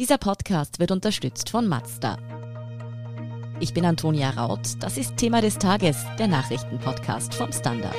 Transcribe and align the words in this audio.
Dieser 0.00 0.18
Podcast 0.18 0.80
wird 0.80 0.90
unterstützt 0.90 1.50
von 1.50 1.68
Mazda. 1.68 2.18
Ich 3.60 3.72
bin 3.72 3.86
Antonia 3.86 4.30
Raut. 4.30 4.58
Das 4.80 4.98
ist 4.98 5.16
Thema 5.16 5.40
des 5.40 5.56
Tages, 5.56 5.96
der 6.18 6.26
Nachrichtenpodcast 6.26 7.32
vom 7.32 7.52
Standard. 7.52 7.94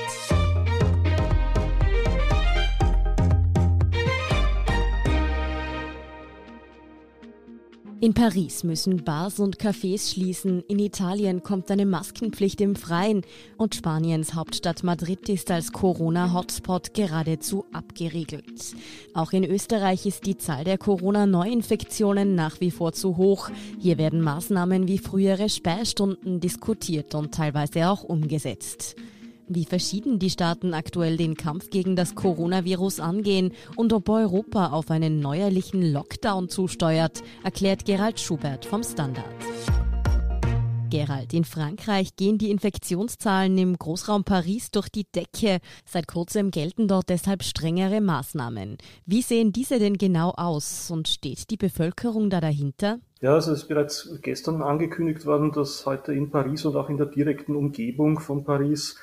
In 8.05 8.13
Paris 8.13 8.63
müssen 8.63 9.03
Bars 9.03 9.39
und 9.39 9.57
Cafés 9.57 10.13
schließen, 10.13 10.63
in 10.67 10.77
Italien 10.77 11.41
kommt 11.41 11.71
eine 11.71 11.87
Maskenpflicht 11.87 12.61
im 12.61 12.75
Freien 12.75 13.23
und 13.57 13.73
Spaniens 13.73 14.35
Hauptstadt 14.35 14.83
Madrid 14.83 15.27
ist 15.27 15.49
als 15.49 15.71
Corona-Hotspot 15.71 16.93
geradezu 16.93 17.65
abgeriegelt. 17.73 18.75
Auch 19.15 19.33
in 19.33 19.43
Österreich 19.43 20.05
ist 20.05 20.27
die 20.27 20.37
Zahl 20.37 20.65
der 20.65 20.77
Corona-Neuinfektionen 20.77 22.35
nach 22.35 22.61
wie 22.61 22.69
vor 22.69 22.93
zu 22.93 23.17
hoch. 23.17 23.49
Hier 23.79 23.97
werden 23.97 24.21
Maßnahmen 24.21 24.87
wie 24.87 24.99
frühere 24.99 25.49
Sperrstunden 25.49 26.39
diskutiert 26.39 27.15
und 27.15 27.33
teilweise 27.33 27.89
auch 27.89 28.03
umgesetzt 28.03 28.95
wie 29.47 29.65
verschieden 29.65 30.19
die 30.19 30.29
Staaten 30.29 30.73
aktuell 30.73 31.17
den 31.17 31.35
Kampf 31.35 31.69
gegen 31.69 31.95
das 31.95 32.15
Coronavirus 32.15 32.99
angehen 32.99 33.51
und 33.75 33.93
ob 33.93 34.09
Europa 34.09 34.67
auf 34.71 34.91
einen 34.91 35.19
neuerlichen 35.19 35.81
Lockdown 35.91 36.49
zusteuert, 36.49 37.23
erklärt 37.43 37.85
Gerald 37.85 38.19
Schubert 38.19 38.65
vom 38.65 38.83
Standard. 38.83 39.25
Gerald, 40.89 41.33
in 41.33 41.43
Frankreich 41.43 42.15
gehen 42.15 42.37
die 42.37 42.51
Infektionszahlen 42.51 43.57
im 43.57 43.77
Großraum 43.77 44.23
Paris 44.23 44.71
durch 44.71 44.87
die 44.87 45.03
Decke. 45.03 45.59
Seit 45.83 46.07
kurzem 46.07 46.51
gelten 46.51 46.87
dort 46.87 47.09
deshalb 47.09 47.43
strengere 47.43 47.99
Maßnahmen. 47.99 48.77
Wie 49.05 49.21
sehen 49.21 49.51
diese 49.51 49.79
denn 49.79 49.97
genau 49.97 50.29
aus 50.37 50.89
und 50.91 51.07
steht 51.07 51.49
die 51.49 51.57
Bevölkerung 51.57 52.29
da 52.29 52.39
dahinter? 52.39 52.99
Ja, 53.19 53.33
also 53.33 53.51
es 53.51 53.63
ist 53.63 53.67
bereits 53.67 54.19
gestern 54.21 54.61
angekündigt 54.61 55.25
worden, 55.25 55.51
dass 55.51 55.85
heute 55.85 56.13
in 56.13 56.29
Paris 56.29 56.63
und 56.65 56.75
auch 56.75 56.89
in 56.89 56.97
der 56.97 57.07
direkten 57.07 57.55
Umgebung 57.55 58.19
von 58.19 58.45
Paris 58.45 58.95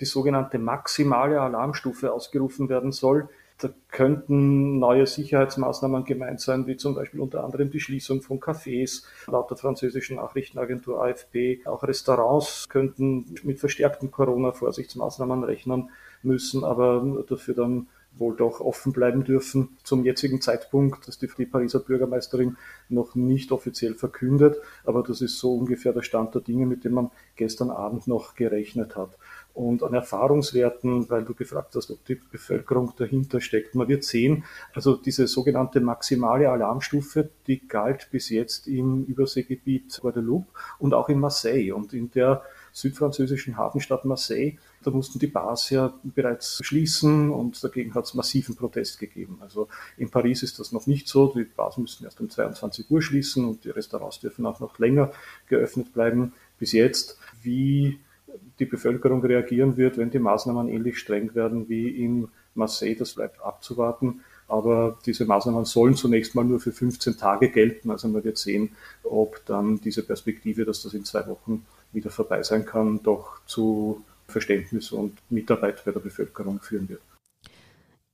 die 0.00 0.04
sogenannte 0.04 0.58
maximale 0.58 1.40
Alarmstufe 1.40 2.12
ausgerufen 2.12 2.68
werden 2.68 2.92
soll. 2.92 3.28
Da 3.58 3.70
könnten 3.90 4.78
neue 4.78 5.06
Sicherheitsmaßnahmen 5.06 6.04
gemeint 6.04 6.40
sein, 6.40 6.66
wie 6.66 6.76
zum 6.76 6.94
Beispiel 6.94 7.20
unter 7.20 7.42
anderem 7.42 7.70
die 7.70 7.80
Schließung 7.80 8.20
von 8.20 8.38
Cafés. 8.38 9.04
Laut 9.28 9.48
der 9.48 9.56
französischen 9.56 10.16
Nachrichtenagentur 10.16 11.02
AFP 11.02 11.62
auch 11.64 11.82
Restaurants 11.82 12.66
könnten 12.68 13.34
mit 13.44 13.58
verstärkten 13.58 14.10
Corona-Vorsichtsmaßnahmen 14.10 15.42
rechnen 15.42 15.88
müssen, 16.22 16.64
aber 16.64 17.24
dafür 17.26 17.54
dann 17.54 17.86
wohl 18.18 18.36
doch 18.36 18.60
offen 18.60 18.92
bleiben 18.92 19.24
dürfen. 19.24 19.76
Zum 19.82 20.04
jetzigen 20.04 20.40
Zeitpunkt, 20.40 21.06
dass 21.06 21.18
die, 21.18 21.28
die 21.36 21.46
Pariser 21.46 21.80
Bürgermeisterin 21.80 22.56
noch 22.88 23.14
nicht 23.14 23.52
offiziell 23.52 23.94
verkündet, 23.94 24.56
aber 24.84 25.02
das 25.02 25.20
ist 25.20 25.38
so 25.38 25.54
ungefähr 25.54 25.92
der 25.92 26.02
Stand 26.02 26.34
der 26.34 26.42
Dinge, 26.42 26.66
mit 26.66 26.84
dem 26.84 26.92
man 26.92 27.10
gestern 27.36 27.70
Abend 27.70 28.06
noch 28.06 28.34
gerechnet 28.34 28.96
hat 28.96 29.16
und 29.56 29.82
an 29.82 29.94
Erfahrungswerten, 29.94 31.08
weil 31.08 31.24
du 31.24 31.32
gefragt 31.32 31.74
hast, 31.76 31.90
ob 31.90 32.04
die 32.04 32.16
Bevölkerung 32.16 32.92
dahinter 32.96 33.40
steckt. 33.40 33.74
Man 33.74 33.88
wird 33.88 34.04
sehen, 34.04 34.44
also 34.74 34.96
diese 34.96 35.26
sogenannte 35.26 35.80
maximale 35.80 36.50
Alarmstufe, 36.50 37.30
die 37.46 37.66
galt 37.66 38.08
bis 38.10 38.28
jetzt 38.28 38.68
im 38.68 39.04
Überseegebiet 39.04 39.98
Guadeloupe 40.00 40.48
und 40.78 40.92
auch 40.92 41.08
in 41.08 41.18
Marseille. 41.18 41.72
Und 41.72 41.94
in 41.94 42.10
der 42.10 42.42
südfranzösischen 42.72 43.56
Hafenstadt 43.56 44.04
Marseille, 44.04 44.58
da 44.84 44.90
mussten 44.90 45.18
die 45.18 45.26
Bars 45.26 45.70
ja 45.70 45.94
bereits 46.02 46.60
schließen 46.62 47.30
und 47.30 47.64
dagegen 47.64 47.94
hat 47.94 48.04
es 48.04 48.12
massiven 48.12 48.56
Protest 48.56 48.98
gegeben. 48.98 49.38
Also 49.40 49.68
in 49.96 50.10
Paris 50.10 50.42
ist 50.42 50.58
das 50.58 50.72
noch 50.72 50.86
nicht 50.86 51.08
so. 51.08 51.32
Die 51.34 51.44
Bars 51.44 51.78
müssen 51.78 52.04
erst 52.04 52.20
um 52.20 52.28
22 52.28 52.90
Uhr 52.90 53.00
schließen 53.00 53.46
und 53.46 53.64
die 53.64 53.70
Restaurants 53.70 54.20
dürfen 54.20 54.44
auch 54.44 54.60
noch 54.60 54.78
länger 54.78 55.12
geöffnet 55.48 55.94
bleiben 55.94 56.34
bis 56.58 56.72
jetzt. 56.72 57.18
Wie 57.42 57.98
die 58.58 58.64
Bevölkerung 58.64 59.24
reagieren 59.24 59.76
wird, 59.76 59.98
wenn 59.98 60.10
die 60.10 60.18
Maßnahmen 60.18 60.68
ähnlich 60.68 60.98
streng 60.98 61.34
werden 61.34 61.68
wie 61.68 61.88
in 61.88 62.28
Marseille. 62.54 62.94
Das 62.94 63.14
bleibt 63.14 63.40
abzuwarten. 63.42 64.20
Aber 64.48 64.98
diese 65.04 65.24
Maßnahmen 65.24 65.64
sollen 65.64 65.96
zunächst 65.96 66.34
mal 66.34 66.44
nur 66.44 66.60
für 66.60 66.72
15 66.72 67.16
Tage 67.16 67.50
gelten. 67.50 67.90
Also 67.90 68.08
man 68.08 68.22
wird 68.24 68.38
sehen, 68.38 68.70
ob 69.02 69.44
dann 69.46 69.80
diese 69.80 70.02
Perspektive, 70.02 70.64
dass 70.64 70.82
das 70.82 70.94
in 70.94 71.04
zwei 71.04 71.26
Wochen 71.26 71.66
wieder 71.92 72.10
vorbei 72.10 72.42
sein 72.42 72.64
kann, 72.64 73.02
doch 73.02 73.40
zu 73.46 74.04
Verständnis 74.28 74.92
und 74.92 75.18
Mitarbeit 75.30 75.84
bei 75.84 75.92
der 75.92 76.00
Bevölkerung 76.00 76.60
führen 76.60 76.88
wird. 76.88 77.00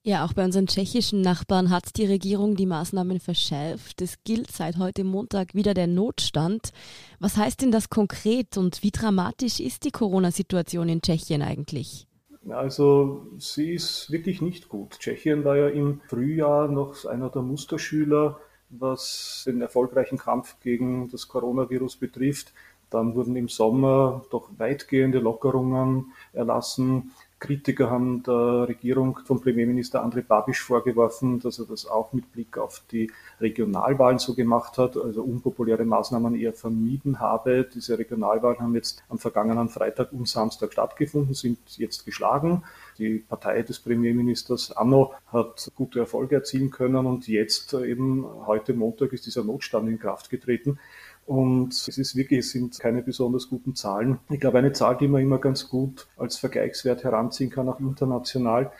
Ja, 0.04 0.24
auch 0.24 0.32
bei 0.32 0.44
unseren 0.44 0.66
tschechischen 0.66 1.20
Nachbarn 1.20 1.70
hat 1.70 1.96
die 1.96 2.06
Regierung 2.06 2.56
die 2.56 2.66
Maßnahmen 2.66 3.20
verschärft. 3.20 4.02
Es 4.02 4.16
gilt 4.24 4.50
seit 4.50 4.76
heute 4.76 5.04
Montag 5.04 5.54
wieder 5.54 5.74
der 5.74 5.86
Notstand. 5.86 6.72
Was 7.20 7.36
heißt 7.36 7.62
denn 7.62 7.70
das 7.70 7.88
konkret 7.88 8.56
und 8.58 8.82
wie 8.82 8.90
dramatisch 8.90 9.60
ist 9.60 9.84
die 9.84 9.92
Corona-Situation 9.92 10.88
in 10.88 11.02
Tschechien 11.02 11.40
eigentlich? 11.40 12.08
Also 12.48 13.28
sie 13.38 13.74
ist 13.74 14.10
wirklich 14.10 14.42
nicht 14.42 14.68
gut. 14.68 14.98
Tschechien 14.98 15.44
war 15.44 15.56
ja 15.56 15.68
im 15.68 16.00
Frühjahr 16.08 16.66
noch 16.66 17.04
einer 17.04 17.30
der 17.30 17.42
Musterschüler, 17.42 18.40
was 18.70 19.44
den 19.46 19.60
erfolgreichen 19.60 20.18
Kampf 20.18 20.56
gegen 20.58 21.10
das 21.10 21.28
Coronavirus 21.28 21.94
betrifft. 21.94 22.52
Dann 22.90 23.14
wurden 23.14 23.36
im 23.36 23.48
Sommer 23.48 24.24
doch 24.30 24.50
weitgehende 24.58 25.20
Lockerungen 25.20 26.12
erlassen. 26.32 27.12
Kritiker 27.42 27.90
haben 27.90 28.22
der 28.22 28.68
Regierung 28.68 29.18
von 29.24 29.40
Premierminister 29.40 30.00
Andrej 30.00 30.22
Babiš 30.22 30.60
vorgeworfen, 30.60 31.40
dass 31.40 31.58
er 31.58 31.64
das 31.64 31.86
auch 31.86 32.12
mit 32.12 32.30
Blick 32.30 32.56
auf 32.56 32.84
die 32.92 33.10
Regionalwahlen 33.40 34.20
so 34.20 34.34
gemacht 34.34 34.78
hat, 34.78 34.96
also 34.96 35.24
unpopuläre 35.24 35.84
Maßnahmen 35.84 36.36
eher 36.36 36.52
vermieden 36.52 37.18
habe. 37.18 37.68
Diese 37.74 37.98
Regionalwahlen 37.98 38.60
haben 38.60 38.76
jetzt 38.76 39.02
am 39.08 39.18
vergangenen 39.18 39.68
Freitag 39.68 40.12
und 40.12 40.28
Samstag 40.28 40.72
stattgefunden, 40.72 41.34
sind 41.34 41.58
jetzt 41.78 42.06
geschlagen. 42.06 42.62
Die 42.98 43.24
Partei 43.28 43.62
des 43.62 43.80
Premierministers 43.80 44.70
Anno 44.70 45.12
hat 45.26 45.72
gute 45.74 45.98
Erfolge 45.98 46.36
erzielen 46.36 46.70
können 46.70 47.06
und 47.06 47.26
jetzt 47.26 47.74
eben 47.74 48.24
heute 48.46 48.72
Montag 48.72 49.12
ist 49.12 49.26
dieser 49.26 49.42
Notstand 49.42 49.88
in 49.88 49.98
Kraft 49.98 50.30
getreten. 50.30 50.78
Und 51.26 51.72
es 51.72 51.98
ist 51.98 52.16
wirklich, 52.16 52.40
es 52.40 52.50
sind 52.50 52.78
keine 52.78 53.02
besonders 53.02 53.48
guten 53.48 53.74
Zahlen. 53.74 54.18
Ich 54.28 54.40
glaube, 54.40 54.58
eine 54.58 54.72
Zahl, 54.72 54.96
die 54.96 55.08
man 55.08 55.22
immer 55.22 55.38
ganz 55.38 55.68
gut 55.68 56.08
als 56.16 56.36
Vergleichswert 56.36 57.04
heranziehen 57.04 57.50
kann, 57.50 57.68
auch 57.68 57.80
international, 57.80 58.72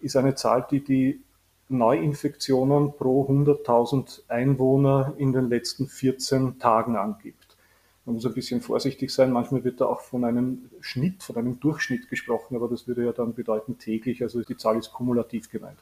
ist 0.00 0.16
eine 0.16 0.34
Zahl, 0.34 0.66
die 0.70 0.82
die 0.82 1.20
Neuinfektionen 1.68 2.94
pro 2.96 3.28
100.000 3.28 4.22
Einwohner 4.28 5.14
in 5.18 5.32
den 5.32 5.48
letzten 5.48 5.86
14 5.86 6.58
Tagen 6.58 6.96
angibt. 6.96 7.56
Man 8.04 8.16
muss 8.16 8.26
ein 8.26 8.34
bisschen 8.34 8.60
vorsichtig 8.60 9.10
sein. 9.10 9.30
Manchmal 9.30 9.62
wird 9.62 9.80
da 9.80 9.86
auch 9.86 10.00
von 10.00 10.24
einem 10.24 10.70
Schnitt, 10.80 11.22
von 11.22 11.36
einem 11.36 11.60
Durchschnitt 11.60 12.08
gesprochen, 12.08 12.56
aber 12.56 12.66
das 12.66 12.88
würde 12.88 13.04
ja 13.04 13.12
dann 13.12 13.34
bedeuten 13.34 13.78
täglich. 13.78 14.22
Also 14.22 14.42
die 14.42 14.56
Zahl 14.56 14.78
ist 14.78 14.92
kumulativ 14.92 15.48
gemeint. 15.50 15.78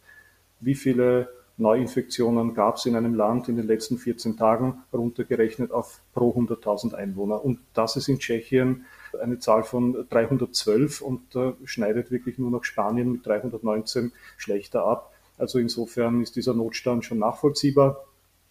Wie 0.61 0.75
viele 0.75 1.31
Neuinfektionen 1.59 2.55
gab 2.55 2.77
es 2.77 2.87
in 2.87 2.95
einem 2.95 3.15
Land 3.15 3.49
in 3.49 3.57
den 3.57 3.67
letzten 3.67 3.99
14 3.99 4.37
Tagen, 4.37 4.83
runtergerechnet 4.93 5.73
auf 5.73 6.01
pro 6.15 6.31
100.000 6.31 6.95
Einwohner. 6.95 7.45
Und 7.45 7.59
das 7.75 7.97
ist 7.97 8.09
in 8.09 8.21
Tschechien 8.21 8.87
eine 9.21 9.39
Zahl 9.41 9.65
von 9.65 10.07
312 10.09 11.01
und 11.01 11.35
äh, 11.35 11.53
schneidet 11.65 12.11
wirklich 12.11 12.39
nur 12.39 12.51
noch 12.51 12.65
Spanien 12.65 13.11
mit 13.11 13.27
319 13.27 14.13
schlechter 14.37 14.85
ab. 14.85 15.13
Also 15.37 15.59
insofern 15.59 16.23
ist 16.23 16.37
dieser 16.37 16.55
Notstand 16.55 17.05
schon 17.05 17.19
nachvollziehbar. 17.19 18.05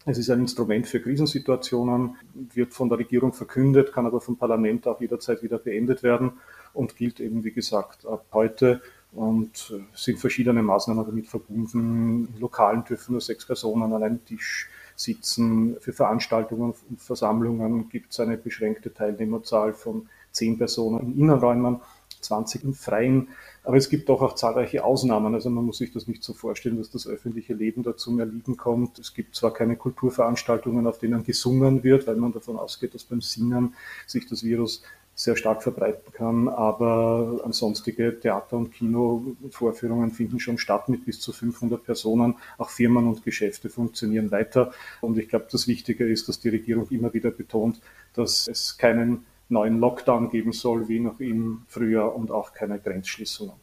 Es 0.05 0.17
ist 0.17 0.29
ein 0.29 0.39
Instrument 0.39 0.87
für 0.87 1.01
Krisensituationen, 1.01 2.15
wird 2.33 2.73
von 2.73 2.87
der 2.87 2.97
Regierung 2.97 3.33
verkündet, 3.33 3.91
kann 3.91 4.05
aber 4.05 4.21
vom 4.21 4.37
Parlament 4.37 4.87
auch 4.87 5.01
jederzeit 5.01 5.43
wieder 5.43 5.57
beendet 5.57 6.01
werden 6.01 6.33
und 6.73 6.95
gilt 6.95 7.19
eben, 7.19 7.43
wie 7.43 7.51
gesagt, 7.51 8.05
ab 8.05 8.25
heute 8.31 8.81
und 9.13 9.73
äh, 9.73 9.83
sind 9.95 10.19
verschiedene 10.19 10.61
Maßnahmen 10.61 11.05
damit 11.05 11.27
verbunden. 11.27 12.27
In 12.33 12.39
Lokalen 12.39 12.83
dürfen 12.83 13.13
nur 13.13 13.21
sechs 13.21 13.45
Personen 13.45 13.93
an 13.93 14.03
einem 14.03 14.25
Tisch 14.25 14.69
sitzen. 14.95 15.77
Für 15.79 15.93
Veranstaltungen 15.93 16.73
und 16.89 17.01
Versammlungen 17.01 17.89
gibt 17.89 18.11
es 18.11 18.19
eine 18.19 18.37
beschränkte 18.37 18.93
Teilnehmerzahl 18.93 19.73
von 19.73 20.09
zehn 20.31 20.57
Personen 20.57 20.99
in 20.99 21.19
Innenräumen, 21.19 21.79
20 22.21 22.63
im 22.63 22.73
Freien. 22.73 23.29
Aber 23.63 23.77
es 23.77 23.89
gibt 23.89 24.09
doch 24.09 24.21
auch 24.21 24.35
zahlreiche 24.35 24.83
Ausnahmen. 24.83 25.33
Also 25.33 25.49
man 25.49 25.65
muss 25.65 25.77
sich 25.77 25.91
das 25.91 26.07
nicht 26.07 26.23
so 26.23 26.33
vorstellen, 26.33 26.77
dass 26.77 26.89
das 26.89 27.07
öffentliche 27.07 27.53
Leben 27.53 27.83
dazu 27.83 28.17
Erliegen 28.19 28.57
kommt. 28.57 28.97
Es 28.97 29.13
gibt 29.13 29.35
zwar 29.35 29.53
keine 29.53 29.75
Kulturveranstaltungen, 29.75 30.87
auf 30.87 30.99
denen 30.99 31.23
gesungen 31.23 31.83
wird, 31.83 32.07
weil 32.07 32.15
man 32.15 32.31
davon 32.31 32.57
ausgeht, 32.57 32.93
dass 32.93 33.03
beim 33.03 33.21
Singen 33.21 33.75
sich 34.07 34.27
das 34.27 34.43
Virus 34.43 34.83
sehr 35.17 35.35
stark 35.35 35.63
verbreiten 35.63 36.13
kann. 36.13 36.47
Aber 36.47 37.41
ansonstige 37.43 38.19
Theater- 38.19 38.55
und 38.55 38.71
Kinovorführungen 38.71 40.11
finden 40.11 40.39
schon 40.39 40.59
statt 40.59 40.87
mit 40.89 41.05
bis 41.05 41.19
zu 41.19 41.33
500 41.33 41.83
Personen. 41.83 42.35
Auch 42.59 42.69
Firmen 42.69 43.07
und 43.07 43.23
Geschäfte 43.23 43.69
funktionieren 43.69 44.31
weiter. 44.31 44.71
Und 45.01 45.17
ich 45.17 45.27
glaube, 45.27 45.47
das 45.51 45.67
Wichtige 45.67 46.07
ist, 46.07 46.29
dass 46.29 46.39
die 46.39 46.49
Regierung 46.49 46.87
immer 46.91 47.13
wieder 47.13 47.31
betont, 47.31 47.81
dass 48.13 48.47
es 48.47 48.77
keinen 48.77 49.25
neuen 49.49 49.79
Lockdown 49.79 50.29
geben 50.29 50.51
soll, 50.51 50.87
wie 50.87 50.99
noch 50.99 51.19
im 51.19 51.63
Frühjahr 51.67 52.15
und 52.15 52.29
auch 52.29 52.53
keine 52.53 52.79
Grenzschließungen. 52.79 53.55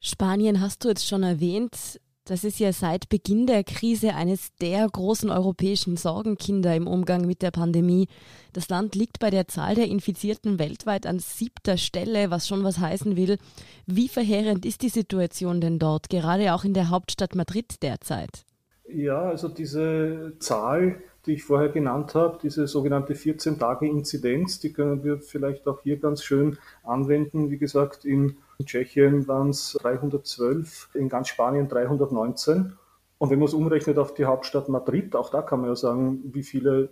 Spanien 0.00 0.60
hast 0.60 0.84
du 0.84 0.88
jetzt 0.88 1.06
schon 1.06 1.22
erwähnt. 1.22 2.00
Das 2.26 2.42
ist 2.42 2.58
ja 2.58 2.72
seit 2.72 3.08
Beginn 3.08 3.46
der 3.46 3.62
Krise 3.62 4.16
eines 4.16 4.52
der 4.60 4.84
großen 4.88 5.30
europäischen 5.30 5.96
Sorgenkinder 5.96 6.74
im 6.74 6.88
Umgang 6.88 7.24
mit 7.24 7.40
der 7.40 7.52
Pandemie. 7.52 8.08
Das 8.52 8.68
Land 8.68 8.96
liegt 8.96 9.20
bei 9.20 9.30
der 9.30 9.46
Zahl 9.46 9.76
der 9.76 9.86
Infizierten 9.86 10.58
weltweit 10.58 11.06
an 11.06 11.20
siebter 11.20 11.76
Stelle, 11.76 12.32
was 12.32 12.48
schon 12.48 12.64
was 12.64 12.80
heißen 12.80 13.14
will. 13.14 13.38
Wie 13.86 14.08
verheerend 14.08 14.66
ist 14.66 14.82
die 14.82 14.88
Situation 14.88 15.60
denn 15.60 15.78
dort, 15.78 16.08
gerade 16.08 16.52
auch 16.52 16.64
in 16.64 16.74
der 16.74 16.90
Hauptstadt 16.90 17.36
Madrid 17.36 17.80
derzeit? 17.80 18.44
Ja, 18.88 19.20
also 19.20 19.46
diese 19.46 20.32
Zahl, 20.40 21.00
die 21.26 21.34
ich 21.34 21.44
vorher 21.44 21.68
genannt 21.68 22.14
habe, 22.14 22.38
diese 22.42 22.66
sogenannte 22.66 23.14
14-Tage-Inzidenz, 23.14 24.60
die 24.60 24.72
können 24.72 25.04
wir 25.04 25.18
vielleicht 25.18 25.66
auch 25.66 25.82
hier 25.82 25.98
ganz 25.98 26.22
schön 26.22 26.58
anwenden. 26.82 27.50
Wie 27.50 27.58
gesagt, 27.58 28.04
in 28.04 28.36
Tschechien 28.64 29.28
waren 29.28 29.50
es 29.50 29.76
312, 29.82 30.90
in 30.94 31.08
ganz 31.08 31.28
Spanien 31.28 31.68
319. 31.68 32.72
Und 33.18 33.30
wenn 33.30 33.38
man 33.38 33.48
es 33.48 33.54
umrechnet 33.54 33.98
auf 33.98 34.14
die 34.14 34.26
Hauptstadt 34.26 34.68
Madrid, 34.68 35.16
auch 35.16 35.30
da 35.30 35.42
kann 35.42 35.60
man 35.60 35.70
ja 35.70 35.76
sagen, 35.76 36.20
wie 36.32 36.42
viele 36.42 36.90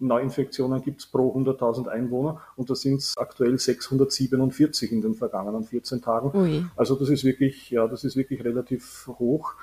Neuinfektionen 0.00 0.82
gibt 0.82 1.00
es 1.00 1.06
pro 1.06 1.36
100.000 1.36 1.88
Einwohner 1.88 2.40
und 2.56 2.70
da 2.70 2.74
sind 2.74 2.96
es 2.96 3.16
aktuell 3.18 3.58
647 3.58 4.92
in 4.92 5.02
den 5.02 5.14
vergangenen 5.14 5.64
14 5.64 6.00
Tagen. 6.00 6.36
Ui. 6.36 6.64
Also 6.74 6.94
das 6.94 7.10
ist 7.10 7.24
wirklich, 7.24 7.70
ja, 7.70 7.86
das 7.86 8.04
ist 8.04 8.16
wirklich 8.16 8.42
relativ 8.42 9.06
hoch. 9.06 9.54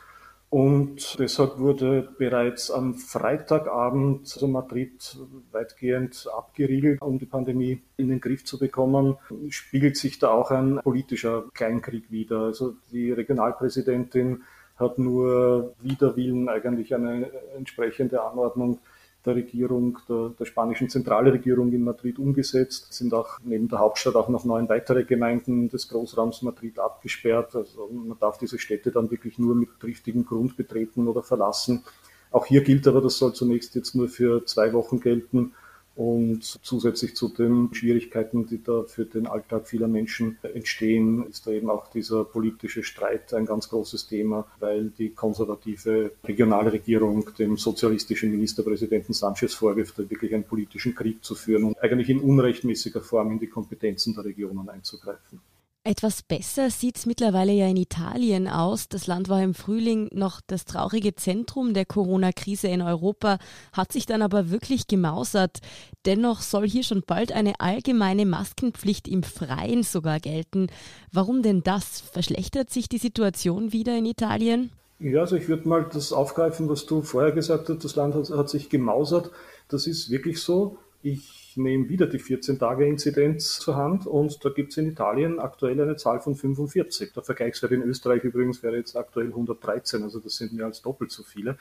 Und 0.49 1.19
deshalb 1.19 1.59
wurde 1.59 2.07
bereits 2.17 2.71
am 2.71 2.95
Freitagabend 2.95 4.31
also 4.33 4.47
Madrid 4.47 5.17
weitgehend 5.51 6.27
abgeriegelt, 6.33 7.01
um 7.01 7.19
die 7.19 7.25
Pandemie 7.25 7.81
in 7.97 8.07
den 8.07 8.21
Griff 8.21 8.45
zu 8.45 8.57
bekommen. 8.57 9.17
Spiegelt 9.49 9.97
sich 9.97 10.19
da 10.19 10.29
auch 10.29 10.51
ein 10.51 10.79
politischer 10.81 11.43
Kleinkrieg 11.53 12.11
wider. 12.11 12.39
Also 12.43 12.75
die 12.91 13.11
Regionalpräsidentin 13.11 14.43
hat 14.77 14.97
nur 14.99 15.73
wider 15.81 16.15
Willen 16.15 16.47
eigentlich 16.47 16.95
eine 16.95 17.29
entsprechende 17.57 18.21
Anordnung 18.21 18.79
der 19.27 19.35
Regierung, 19.35 19.99
der, 20.09 20.31
der 20.39 20.45
spanischen 20.45 20.89
Zentralregierung 20.89 21.71
in 21.73 21.83
Madrid 21.83 22.17
umgesetzt. 22.17 22.87
Es 22.89 22.97
sind 22.97 23.13
auch 23.13 23.37
neben 23.43 23.67
der 23.67 23.79
Hauptstadt 23.79 24.15
auch 24.15 24.29
noch 24.29 24.45
neun 24.45 24.67
weitere 24.69 25.03
Gemeinden 25.03 25.69
des 25.69 25.89
Großraums 25.89 26.41
Madrid 26.41 26.79
abgesperrt. 26.79 27.55
Also 27.55 27.89
man 27.91 28.17
darf 28.19 28.37
diese 28.37 28.57
Städte 28.57 28.91
dann 28.91 29.11
wirklich 29.11 29.37
nur 29.37 29.53
mit 29.53 29.69
triftigem 29.79 30.25
Grund 30.25 30.57
betreten 30.57 31.07
oder 31.07 31.21
verlassen. 31.21 31.83
Auch 32.31 32.45
hier 32.45 32.63
gilt 32.63 32.87
aber, 32.87 33.01
das 33.01 33.17
soll 33.17 33.33
zunächst 33.33 33.75
jetzt 33.75 33.93
nur 33.95 34.07
für 34.07 34.45
zwei 34.45 34.73
Wochen 34.73 34.99
gelten. 34.99 35.53
Und 35.97 36.43
zusätzlich 36.61 37.15
zu 37.15 37.27
den 37.27 37.73
Schwierigkeiten, 37.73 38.45
die 38.45 38.61
da 38.61 38.83
für 38.83 39.05
den 39.05 39.25
Alltag 39.25 39.67
vieler 39.67 39.87
Menschen 39.87 40.37
entstehen, 40.43 41.25
ist 41.27 41.47
da 41.47 41.51
eben 41.51 41.71
auch 41.71 41.89
dieser 41.89 42.23
politische 42.23 42.83
Streit 42.83 43.33
ein 43.33 43.47
ganz 43.47 43.67
großes 43.69 44.07
Thema, 44.07 44.45
weil 44.59 44.91
die 44.91 45.09
konservative 45.09 46.11
Regionalregierung 46.23 47.31
dem 47.39 47.57
sozialistischen 47.57 48.29
Ministerpräsidenten 48.29 49.13
Sanchez 49.13 49.55
vorwirft, 49.55 49.97
wirklich 49.97 50.35
einen 50.35 50.43
politischen 50.43 50.93
Krieg 50.93 51.23
zu 51.23 51.33
führen 51.33 51.63
und 51.63 51.81
eigentlich 51.81 52.09
in 52.09 52.19
unrechtmäßiger 52.19 53.01
Form 53.01 53.31
in 53.31 53.39
die 53.39 53.47
Kompetenzen 53.47 54.13
der 54.13 54.25
Regionen 54.25 54.69
einzugreifen. 54.69 55.41
Etwas 55.87 56.21
besser 56.21 56.69
sieht 56.69 56.97
es 56.97 57.05
mittlerweile 57.05 57.53
ja 57.53 57.65
in 57.65 57.77
Italien 57.77 58.49
aus. 58.49 58.89
Das 58.89 59.07
Land 59.07 59.29
war 59.29 59.41
im 59.41 59.53
Frühling 59.53 60.09
noch 60.11 60.41
das 60.45 60.65
traurige 60.65 61.15
Zentrum 61.15 61.73
der 61.73 61.85
Corona-Krise 61.85 62.67
in 62.67 62.81
Europa, 62.81 63.37
hat 63.71 63.93
sich 63.93 64.05
dann 64.05 64.21
aber 64.21 64.49
wirklich 64.49 64.87
gemausert. 64.87 65.59
Dennoch 66.05 66.41
soll 66.41 66.67
hier 66.67 66.83
schon 66.83 67.03
bald 67.07 67.31
eine 67.31 67.61
allgemeine 67.61 68.25
Maskenpflicht 68.25 69.07
im 69.07 69.23
Freien 69.23 69.83
sogar 69.83 70.19
gelten. 70.19 70.67
Warum 71.13 71.41
denn 71.41 71.63
das? 71.63 72.01
Verschlechtert 72.01 72.69
sich 72.69 72.89
die 72.89 72.97
Situation 72.97 73.71
wieder 73.71 73.97
in 73.97 74.07
Italien? 74.07 74.71
Ja, 74.99 75.21
also 75.21 75.37
ich 75.37 75.47
würde 75.47 75.69
mal 75.69 75.89
das 75.89 76.11
aufgreifen, 76.11 76.67
was 76.67 76.85
du 76.85 77.01
vorher 77.01 77.31
gesagt 77.31 77.69
hast. 77.69 77.85
Das 77.85 77.95
Land 77.95 78.13
hat, 78.13 78.29
hat 78.31 78.49
sich 78.49 78.67
gemausert. 78.67 79.31
Das 79.69 79.87
ist 79.87 80.09
wirklich 80.09 80.41
so. 80.41 80.79
Ich 81.01 81.46
nehme 81.57 81.89
wieder 81.89 82.07
die 82.07 82.19
14-Tage-Inzidenz 82.19 83.59
zur 83.59 83.75
Hand 83.75 84.07
und 84.07 84.43
da 84.45 84.49
gibt 84.49 84.71
es 84.71 84.77
in 84.77 84.87
Italien 84.87 85.39
aktuell 85.39 85.79
eine 85.81 85.95
Zahl 85.95 86.19
von 86.19 86.35
45. 86.35 87.13
Der 87.13 87.23
Vergleichswert 87.23 87.71
in 87.71 87.81
Österreich 87.81 88.23
übrigens 88.23 88.63
wäre 88.63 88.77
jetzt 88.77 88.95
aktuell 88.95 89.27
113, 89.27 90.03
also 90.03 90.19
das 90.19 90.35
sind 90.35 90.53
mehr 90.53 90.65
als 90.65 90.81
doppelt 90.81 91.11
so 91.11 91.23
viele. 91.23 91.57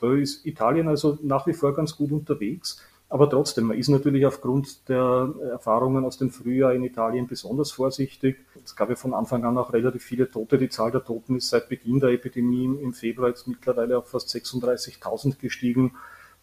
Da 0.00 0.12
ist 0.14 0.44
Italien 0.44 0.88
also 0.88 1.18
nach 1.22 1.46
wie 1.46 1.54
vor 1.54 1.74
ganz 1.74 1.96
gut 1.96 2.12
unterwegs. 2.12 2.82
Aber 3.08 3.30
trotzdem, 3.30 3.66
man 3.66 3.78
ist 3.78 3.88
natürlich 3.88 4.26
aufgrund 4.26 4.88
der 4.88 5.32
Erfahrungen 5.52 6.04
aus 6.04 6.18
dem 6.18 6.30
Frühjahr 6.30 6.74
in 6.74 6.82
Italien 6.82 7.28
besonders 7.28 7.70
vorsichtig. 7.70 8.38
Es 8.64 8.74
gab 8.74 8.88
ja 8.88 8.96
von 8.96 9.14
Anfang 9.14 9.44
an 9.44 9.56
auch 9.58 9.72
relativ 9.72 10.02
viele 10.02 10.28
Tote. 10.28 10.58
Die 10.58 10.68
Zahl 10.68 10.90
der 10.90 11.04
Toten 11.04 11.36
ist 11.36 11.48
seit 11.48 11.68
Beginn 11.68 12.00
der 12.00 12.10
Epidemie 12.10 12.64
im 12.64 12.92
Februar 12.92 13.28
jetzt 13.28 13.46
mittlerweile 13.46 13.98
auf 13.98 14.08
fast 14.08 14.28
36.000 14.34 15.38
gestiegen. 15.38 15.92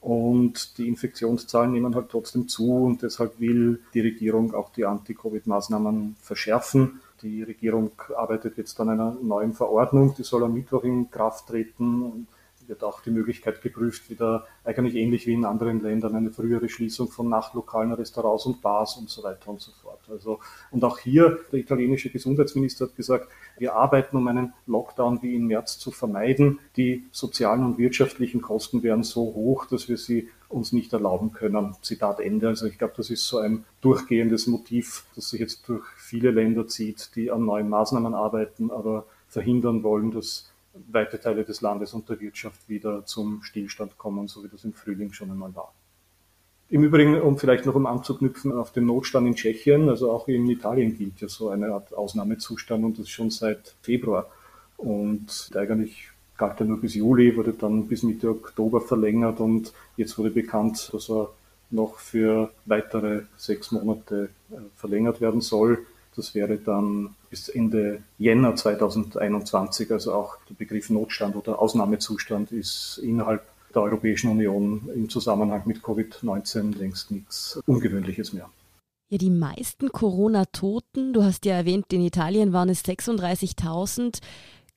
Und 0.04 0.78
die 0.78 0.90
Infektionszahlen 0.90 1.72
nehmen 1.72 1.96
halt 1.96 2.10
trotzdem 2.10 2.50
zu 2.50 2.76
und 2.76 3.04
deshalb 3.04 3.40
will 3.40 3.80
die 3.94 4.02
Regierung 4.02 4.54
auch 4.54 4.70
die 4.74 4.84
Anti-Covid-Maßnahmen 4.84 6.18
verschärfen. 6.20 7.00
Die 7.22 7.42
Regierung 7.42 7.92
arbeitet 8.14 8.58
jetzt 8.58 8.78
an 8.82 8.90
einer 8.90 9.16
neuen 9.22 9.54
Verordnung, 9.54 10.14
die 10.18 10.24
soll 10.24 10.44
am 10.44 10.54
Mittwoch 10.54 10.84
in 10.84 11.10
Kraft 11.10 11.48
treten 11.48 12.28
wird 12.68 12.84
auch 12.84 13.02
die 13.02 13.12
Möglichkeit 13.12 13.62
geprüft, 13.62 14.10
wieder 14.10 14.46
eigentlich 14.64 14.96
ähnlich 14.96 15.28
wie 15.28 15.34
in 15.34 15.46
anderen 15.46 15.82
Ländern 15.82 16.16
eine 16.16 16.32
frühere 16.32 16.70
Schließung 16.70 17.10
von 17.10 17.30
Nachtlokalen, 17.30 17.94
Restaurants 17.94 18.46
und 18.46 18.62
Bars 18.62 18.98
und 18.98 19.10
so 19.10 19.24
weiter 19.24 19.50
und 19.50 19.62
so 19.62 19.72
fort. 19.72 20.00
Also, 20.10 20.40
und 20.72 20.84
auch 20.84 21.00
hier, 21.00 21.40
der 21.52 21.60
italienische 21.60 22.10
Gesundheitsminister 22.10 22.86
hat 22.86 22.96
gesagt, 22.96 23.28
wir 23.58 23.76
arbeiten, 23.76 24.18
um 24.18 24.28
einen 24.28 24.54
Lockdown 24.66 25.22
wie 25.22 25.36
im 25.36 25.48
März 25.48 25.78
zu 25.78 25.92
vermeiden. 25.92 26.60
Die 26.76 27.06
sozialen 27.12 27.64
und 27.64 27.78
wirtschaftlichen 27.78 28.42
Kosten 28.42 28.84
wären 28.84 29.04
so 29.04 29.22
hoch, 29.22 29.66
dass 29.66 29.90
wir 29.90 29.98
sie 29.98 30.30
uns 30.50 30.72
nicht 30.72 30.94
erlauben 30.94 31.34
können. 31.34 31.76
Zitat 31.82 32.20
Ende. 32.20 32.48
Also 32.48 32.68
ich 32.68 32.78
glaube, 32.78 32.94
das 32.96 33.10
ist 33.10 33.28
so 33.28 33.40
ein 33.40 33.66
durchgehendes 33.82 34.48
Motiv, 34.48 35.06
das 35.16 35.30
sich 35.30 35.40
jetzt 35.40 35.68
durch 35.68 35.86
viele 35.98 36.32
Länder 36.32 36.68
zieht, 36.68 37.16
die 37.16 37.32
an 37.32 37.46
neuen 37.46 37.70
Maßnahmen 37.70 38.14
arbeiten, 38.14 38.72
aber 38.72 39.06
verhindern 39.28 39.84
wollen, 39.84 40.12
dass 40.12 40.53
weite 40.74 41.20
Teile 41.20 41.44
des 41.44 41.62
Landes 41.62 41.94
und 41.94 42.10
der 42.10 42.20
Wirtschaft 42.20 42.68
wieder 42.68 43.06
zum 43.06 43.44
Stillstand 43.44 43.98
kommen, 43.98 44.28
so 44.28 44.44
wie 44.44 44.48
das 44.48 44.64
im 44.64 44.74
Frühling 44.74 45.14
schon 45.14 45.32
einmal 45.32 45.54
war. 45.56 45.74
Im 46.70 46.84
Übrigen, 46.84 47.22
um 47.22 47.38
vielleicht 47.38 47.66
noch 47.66 47.76
um 47.76 47.86
anzuknüpfen 47.86 48.52
auf 48.52 48.72
den 48.72 48.88
Notstand 48.88 49.28
in 49.28 49.36
Tschechien, 49.36 49.90
also 49.90 50.12
auch 50.12 50.28
in 50.28 50.50
Italien 50.50 50.98
gilt 50.98 51.22
ja 51.22 51.28
so 51.28 51.50
eine 51.50 51.68
Art 51.68 51.94
Ausnahmezustand 51.94 52.84
und 52.84 52.98
das 52.98 53.10
schon 53.10 53.30
seit 53.30 53.76
Februar. 53.82 54.28
Und 54.78 55.52
eigentlich 55.56 56.10
galt 56.38 56.60
er 56.60 56.66
nur 56.66 56.82
bis 56.82 56.96
Juli, 56.96 57.36
wurde 57.38 57.54
dann 57.54 57.88
bis 57.88 58.02
Mitte 58.02 58.30
Oktober 58.30 58.82
verlängert 58.82 59.40
und 59.40 59.72
jetzt 59.98 60.18
wurde 60.18 60.32
bekannt, 60.32 60.90
dass 60.92 61.10
er 61.10 61.30
noch 61.70 62.00
für 62.00 62.52
weitere 62.66 63.24
sechs 63.38 63.72
Monate 63.72 64.30
äh, 64.52 64.56
verlängert 64.76 65.22
werden 65.22 65.42
soll. 65.42 65.86
Das 66.16 66.36
wäre 66.36 66.58
dann 66.58 67.16
bis 67.30 67.50
Ende 67.50 68.04
Jänner 68.18 68.56
2021. 68.56 69.92
Also 69.92 70.14
auch 70.14 70.38
der 70.50 70.56
Begriff 70.56 70.90
Notstand 70.90 71.36
oder 71.36 71.60
Ausnahmezustand 71.60 72.52
ist 72.52 73.00
innerhalb 73.04 73.44
der 73.74 73.82
Europäischen 73.82 74.30
Union 74.30 74.90
im 74.94 75.10
Zusammenhang 75.10 75.64
mit 75.66 75.80
Covid-19 75.80 76.78
längst 76.78 77.12
nichts 77.12 77.60
Ungewöhnliches 77.66 78.34
mehr. 78.34 78.50
Ja, 79.10 79.18
die 79.18 79.30
meisten 79.30 79.92
Corona-Toten, 79.92 81.14
du 81.14 81.24
hast 81.24 81.46
ja 81.46 81.56
erwähnt, 81.56 81.86
in 81.92 82.02
Italien 82.02 82.54
waren 82.54 82.70
es 82.70 82.84
36.000, 82.84 84.20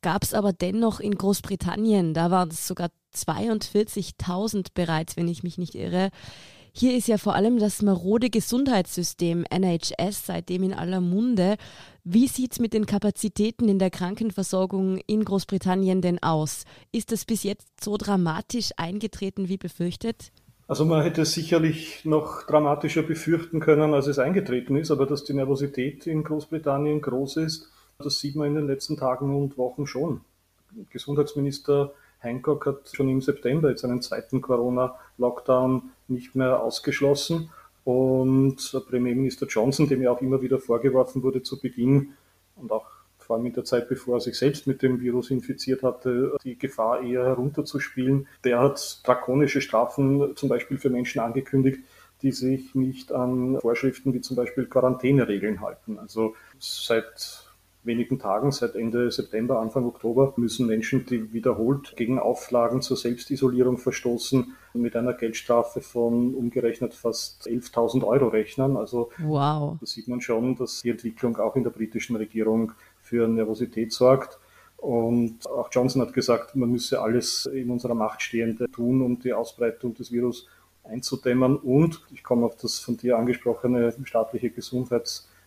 gab 0.02 0.22
es 0.22 0.34
aber 0.34 0.52
dennoch 0.52 1.00
in 1.00 1.16
Großbritannien, 1.16 2.12
da 2.12 2.30
waren 2.30 2.50
es 2.50 2.66
sogar 2.66 2.90
42.000 3.14 4.68
bereits, 4.74 5.16
wenn 5.16 5.28
ich 5.28 5.42
mich 5.42 5.58
nicht 5.58 5.74
irre. 5.74 6.10
Hier 6.78 6.94
ist 6.94 7.08
ja 7.08 7.16
vor 7.16 7.34
allem 7.34 7.58
das 7.58 7.80
marode 7.80 8.28
Gesundheitssystem 8.28 9.46
NHS 9.48 10.26
seitdem 10.26 10.62
in 10.62 10.74
aller 10.74 11.00
Munde. 11.00 11.56
Wie 12.04 12.28
sieht 12.28 12.52
es 12.52 12.60
mit 12.60 12.74
den 12.74 12.84
Kapazitäten 12.84 13.66
in 13.66 13.78
der 13.78 13.88
Krankenversorgung 13.88 14.98
in 15.06 15.24
Großbritannien 15.24 16.02
denn 16.02 16.22
aus? 16.22 16.66
Ist 16.92 17.12
das 17.12 17.24
bis 17.24 17.44
jetzt 17.44 17.82
so 17.82 17.96
dramatisch 17.96 18.72
eingetreten 18.76 19.48
wie 19.48 19.56
befürchtet? 19.56 20.32
Also 20.68 20.84
man 20.84 21.02
hätte 21.02 21.22
es 21.22 21.32
sicherlich 21.32 22.04
noch 22.04 22.42
dramatischer 22.42 23.02
befürchten 23.02 23.58
können, 23.58 23.94
als 23.94 24.06
es 24.06 24.18
eingetreten 24.18 24.76
ist, 24.76 24.90
aber 24.90 25.06
dass 25.06 25.24
die 25.24 25.32
Nervosität 25.32 26.06
in 26.06 26.24
Großbritannien 26.24 27.00
groß 27.00 27.38
ist, 27.38 27.70
das 27.98 28.20
sieht 28.20 28.36
man 28.36 28.48
in 28.48 28.54
den 28.54 28.66
letzten 28.66 28.98
Tagen 28.98 29.34
und 29.34 29.56
Wochen 29.56 29.86
schon. 29.86 30.20
Gesundheitsminister 30.90 31.94
Hancock 32.26 32.66
hat 32.66 32.90
schon 32.92 33.08
im 33.08 33.20
September 33.20 33.70
jetzt 33.70 33.84
einen 33.84 34.02
zweiten 34.02 34.40
Corona-Lockdown 34.40 35.90
nicht 36.08 36.34
mehr 36.34 36.60
ausgeschlossen. 36.60 37.50
Und 37.84 38.56
Premierminister 38.88 39.46
Johnson, 39.46 39.88
dem 39.88 40.02
ja 40.02 40.10
auch 40.10 40.20
immer 40.20 40.42
wieder 40.42 40.58
vorgeworfen 40.58 41.22
wurde 41.22 41.42
zu 41.42 41.60
Beginn 41.60 42.14
und 42.56 42.72
auch 42.72 42.86
vor 43.18 43.36
allem 43.36 43.46
in 43.46 43.52
der 43.52 43.64
Zeit, 43.64 43.88
bevor 43.88 44.16
er 44.16 44.20
sich 44.20 44.38
selbst 44.38 44.66
mit 44.66 44.82
dem 44.82 45.00
Virus 45.00 45.30
infiziert 45.30 45.82
hatte, 45.82 46.36
die 46.44 46.56
Gefahr 46.56 47.02
eher 47.02 47.24
herunterzuspielen, 47.24 48.28
der 48.44 48.60
hat 48.60 49.00
drakonische 49.04 49.60
Strafen 49.60 50.36
zum 50.36 50.48
Beispiel 50.48 50.78
für 50.78 50.90
Menschen 50.90 51.20
angekündigt, 51.20 51.80
die 52.22 52.32
sich 52.32 52.74
nicht 52.74 53.12
an 53.12 53.58
Vorschriften 53.60 54.14
wie 54.14 54.20
zum 54.20 54.36
Beispiel 54.36 54.66
Quarantäneregeln 54.66 55.60
halten. 55.60 55.98
Also 55.98 56.34
seit 56.58 57.45
wenigen 57.86 58.18
Tagen, 58.18 58.52
seit 58.52 58.74
Ende 58.74 59.10
September, 59.10 59.60
Anfang 59.60 59.86
Oktober, 59.86 60.34
müssen 60.36 60.66
Menschen, 60.66 61.06
die 61.06 61.32
wiederholt 61.32 61.94
gegen 61.96 62.18
Auflagen 62.18 62.82
zur 62.82 62.96
Selbstisolierung 62.96 63.78
verstoßen, 63.78 64.52
mit 64.74 64.96
einer 64.96 65.14
Geldstrafe 65.14 65.80
von 65.80 66.34
umgerechnet 66.34 66.94
fast 66.94 67.46
11.000 67.46 68.04
Euro 68.04 68.28
rechnen. 68.28 68.76
Also 68.76 69.10
wow. 69.18 69.76
da 69.80 69.86
sieht 69.86 70.08
man 70.08 70.20
schon, 70.20 70.56
dass 70.56 70.82
die 70.82 70.90
Entwicklung 70.90 71.36
auch 71.38 71.56
in 71.56 71.62
der 71.62 71.70
britischen 71.70 72.16
Regierung 72.16 72.72
für 73.00 73.26
Nervosität 73.26 73.92
sorgt. 73.92 74.38
Und 74.76 75.46
auch 75.48 75.68
Johnson 75.72 76.02
hat 76.02 76.12
gesagt, 76.12 76.54
man 76.54 76.70
müsse 76.70 77.00
alles 77.00 77.46
in 77.46 77.70
unserer 77.70 77.94
Macht 77.94 78.20
Stehende 78.20 78.70
tun, 78.70 79.02
um 79.02 79.18
die 79.18 79.32
Ausbreitung 79.32 79.94
des 79.94 80.12
Virus 80.12 80.46
einzudämmen. 80.84 81.56
Und 81.56 82.02
ich 82.12 82.22
komme 82.22 82.46
auf 82.46 82.56
das 82.56 82.78
von 82.78 82.96
dir 82.96 83.16
angesprochene 83.16 83.94
staatliche 84.04 84.50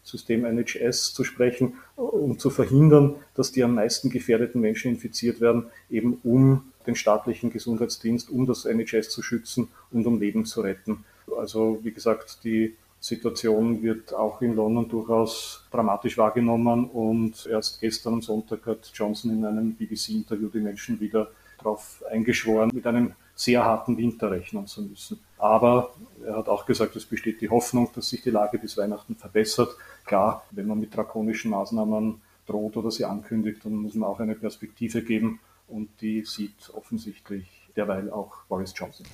Gesundheitssystem 0.04 0.46
NHS 0.46 1.14
zu 1.14 1.24
sprechen, 1.24 1.74
um 1.96 2.40
zu 2.40 2.50
verhindern, 2.50 3.16
dass 3.36 3.52
die 3.52 3.64
am 3.64 3.76
meisten 3.76 4.10
gefährdeten 4.10 4.62
Menschen 4.62 4.92
infiziert 4.92 5.42
werden, 5.42 5.66
eben 5.90 6.20
um 6.24 6.72
den 6.88 6.96
staatlichen 6.96 7.52
Gesundheitsdienst, 7.52 8.30
um 8.30 8.46
das 8.46 8.66
NHS 8.66 9.10
zu 9.10 9.22
schützen 9.22 9.70
und 9.92 10.06
um 10.06 10.20
Leben 10.20 10.46
zu 10.46 10.62
retten. 10.62 11.06
Also 11.38 11.80
wie 11.84 11.92
gesagt, 11.92 12.44
die 12.44 12.76
Situation 13.00 13.82
wird 13.82 14.14
auch 14.14 14.42
in 14.42 14.56
London 14.56 14.90
durchaus 14.90 15.66
dramatisch 15.72 16.18
wahrgenommen 16.18 16.86
und 16.86 17.48
erst 17.50 17.80
gestern 17.80 18.16
am 18.16 18.22
Sonntag 18.22 18.66
hat 18.66 18.92
Johnson 18.94 19.32
in 19.32 19.46
einem 19.46 19.76
BBC-Interview 19.76 20.50
die 20.50 20.60
Menschen 20.60 21.00
wieder 21.00 21.32
darauf 21.60 22.04
eingeschworen, 22.10 22.72
mit 22.74 22.86
einem 22.86 23.14
sehr 23.40 23.64
harten 23.64 23.98
Winter 23.98 24.32
rechnen 24.32 24.68
zu 24.68 24.82
müssen. 24.82 25.18
Aber 25.38 25.94
er 26.26 26.36
hat 26.36 26.50
auch 26.50 26.66
gesagt, 26.66 26.98
es 26.98 27.06
besteht 27.06 27.40
die 27.40 27.50
Hoffnung, 27.50 27.90
dass 27.96 28.10
sich 28.10 28.22
die 28.22 28.32
Lage 28.32 28.60
bis 28.60 28.76
Weihnachten 28.76 29.16
verbessert. 29.16 29.78
Klar, 30.04 30.44
wenn 30.52 30.68
man 30.68 30.78
mit 30.78 30.94
drakonischen 30.94 31.52
Maßnahmen 31.52 32.20
droht 32.46 32.76
oder 32.76 32.92
sie 32.92 33.06
ankündigt, 33.06 33.64
dann 33.64 33.76
muss 33.76 33.96
man 33.96 34.10
auch 34.10 34.20
eine 34.20 34.36
Perspektive 34.36 35.04
geben 35.04 35.40
und 35.70 35.90
die 36.02 36.26
sieht 36.26 36.70
offensichtlich 36.74 37.48
derweil 37.78 38.12
auch 38.12 38.44
Boris 38.50 38.74
Johnson. 38.76 39.06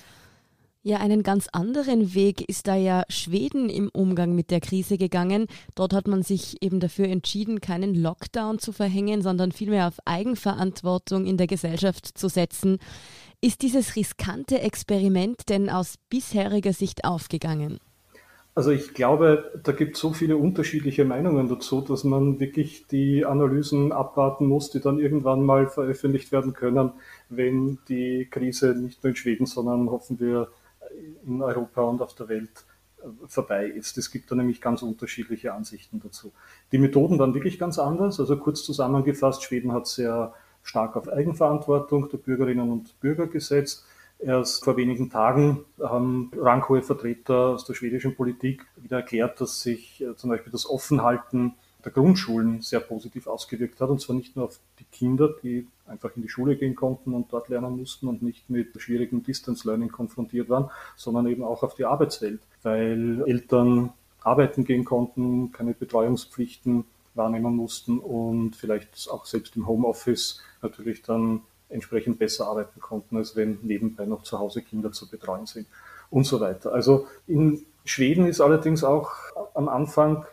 Ja, 0.86 0.98
einen 0.98 1.24
ganz 1.24 1.48
anderen 1.50 2.14
Weg 2.14 2.48
ist 2.48 2.68
da 2.68 2.76
ja 2.76 3.02
Schweden 3.08 3.68
im 3.68 3.90
Umgang 3.92 4.36
mit 4.36 4.52
der 4.52 4.60
Krise 4.60 4.98
gegangen. 4.98 5.48
Dort 5.74 5.92
hat 5.92 6.06
man 6.06 6.22
sich 6.22 6.62
eben 6.62 6.78
dafür 6.78 7.08
entschieden, 7.08 7.60
keinen 7.60 7.96
Lockdown 7.96 8.60
zu 8.60 8.70
verhängen, 8.70 9.20
sondern 9.20 9.50
vielmehr 9.50 9.88
auf 9.88 9.98
Eigenverantwortung 10.04 11.26
in 11.26 11.38
der 11.38 11.48
Gesellschaft 11.48 12.16
zu 12.16 12.28
setzen. 12.28 12.78
Ist 13.40 13.62
dieses 13.62 13.96
riskante 13.96 14.60
Experiment 14.60 15.48
denn 15.48 15.70
aus 15.70 15.96
bisheriger 16.08 16.72
Sicht 16.72 17.04
aufgegangen? 17.04 17.80
Also 18.54 18.70
ich 18.70 18.94
glaube, 18.94 19.60
da 19.64 19.72
gibt 19.72 19.96
es 19.96 20.00
so 20.00 20.12
viele 20.12 20.36
unterschiedliche 20.36 21.04
Meinungen 21.04 21.48
dazu, 21.48 21.80
dass 21.80 22.04
man 22.04 22.38
wirklich 22.38 22.86
die 22.86 23.26
Analysen 23.26 23.90
abwarten 23.90 24.46
muss, 24.46 24.70
die 24.70 24.78
dann 24.80 25.00
irgendwann 25.00 25.44
mal 25.44 25.66
veröffentlicht 25.66 26.30
werden 26.30 26.52
können, 26.52 26.92
wenn 27.28 27.78
die 27.88 28.28
Krise 28.30 28.76
nicht 28.76 29.02
nur 29.02 29.10
in 29.10 29.16
Schweden, 29.16 29.46
sondern 29.46 29.90
hoffen 29.90 30.20
wir 30.20 30.46
in 31.26 31.42
Europa 31.42 31.82
und 31.82 32.02
auf 32.02 32.14
der 32.14 32.28
Welt 32.28 32.64
äh, 32.98 33.06
vorbei 33.26 33.66
ist. 33.66 33.98
Es 33.98 34.10
gibt 34.10 34.30
da 34.30 34.34
nämlich 34.34 34.60
ganz 34.60 34.82
unterschiedliche 34.82 35.52
Ansichten 35.52 36.00
dazu. 36.00 36.32
Die 36.72 36.78
Methoden 36.78 37.18
waren 37.18 37.34
wirklich 37.34 37.58
ganz 37.58 37.78
anders. 37.78 38.20
Also 38.20 38.36
kurz 38.36 38.62
zusammengefasst, 38.64 39.42
Schweden 39.42 39.72
hat 39.72 39.86
sehr 39.86 40.34
stark 40.62 40.96
auf 40.96 41.08
Eigenverantwortung 41.08 42.08
der 42.08 42.18
Bürgerinnen 42.18 42.70
und 42.70 42.98
Bürger 43.00 43.26
gesetzt. 43.26 43.84
Erst 44.18 44.64
vor 44.64 44.76
wenigen 44.76 45.10
Tagen 45.10 45.64
haben 45.78 46.30
ranghohe 46.34 46.82
Vertreter 46.82 47.50
aus 47.50 47.66
der 47.66 47.74
schwedischen 47.74 48.16
Politik 48.16 48.66
wieder 48.76 48.96
erklärt, 48.98 49.40
dass 49.40 49.60
sich 49.60 50.00
äh, 50.00 50.16
zum 50.16 50.30
Beispiel 50.30 50.52
das 50.52 50.68
Offenhalten 50.68 51.54
der 51.84 51.92
Grundschulen 51.92 52.62
sehr 52.62 52.80
positiv 52.80 53.26
ausgewirkt 53.26 53.80
hat. 53.80 53.90
Und 53.90 54.00
zwar 54.00 54.16
nicht 54.16 54.34
nur 54.34 54.46
auf 54.46 54.58
die 54.78 54.84
Kinder, 54.84 55.34
die 55.42 55.68
einfach 55.86 56.10
in 56.16 56.22
die 56.22 56.28
Schule 56.28 56.56
gehen 56.56 56.74
konnten 56.74 57.14
und 57.14 57.32
dort 57.32 57.48
lernen 57.48 57.78
mussten 57.78 58.08
und 58.08 58.22
nicht 58.22 58.50
mit 58.50 58.80
schwierigem 58.80 59.22
Distance 59.22 59.66
Learning 59.66 59.90
konfrontiert 59.90 60.48
waren, 60.48 60.70
sondern 60.96 61.26
eben 61.26 61.44
auch 61.44 61.62
auf 61.62 61.74
die 61.74 61.84
Arbeitswelt, 61.84 62.40
weil 62.62 63.22
Eltern 63.26 63.92
arbeiten 64.22 64.64
gehen 64.64 64.84
konnten, 64.84 65.52
keine 65.52 65.74
Betreuungspflichten 65.74 66.84
wahrnehmen 67.14 67.54
mussten 67.56 67.98
und 67.98 68.56
vielleicht 68.56 69.08
auch 69.10 69.24
selbst 69.24 69.56
im 69.56 69.66
Homeoffice 69.66 70.42
natürlich 70.62 71.02
dann 71.02 71.42
entsprechend 71.68 72.18
besser 72.18 72.46
arbeiten 72.46 72.80
konnten, 72.80 73.16
als 73.16 73.36
wenn 73.36 73.58
nebenbei 73.62 74.04
noch 74.04 74.22
zu 74.22 74.38
Hause 74.38 74.62
Kinder 74.62 74.92
zu 74.92 75.08
betreuen 75.08 75.46
sind 75.46 75.66
und 76.10 76.24
so 76.24 76.40
weiter. 76.40 76.72
Also 76.72 77.06
in 77.26 77.64
Schweden 77.84 78.26
ist 78.26 78.40
allerdings 78.40 78.84
auch 78.84 79.12
am 79.54 79.68
Anfang 79.68 80.24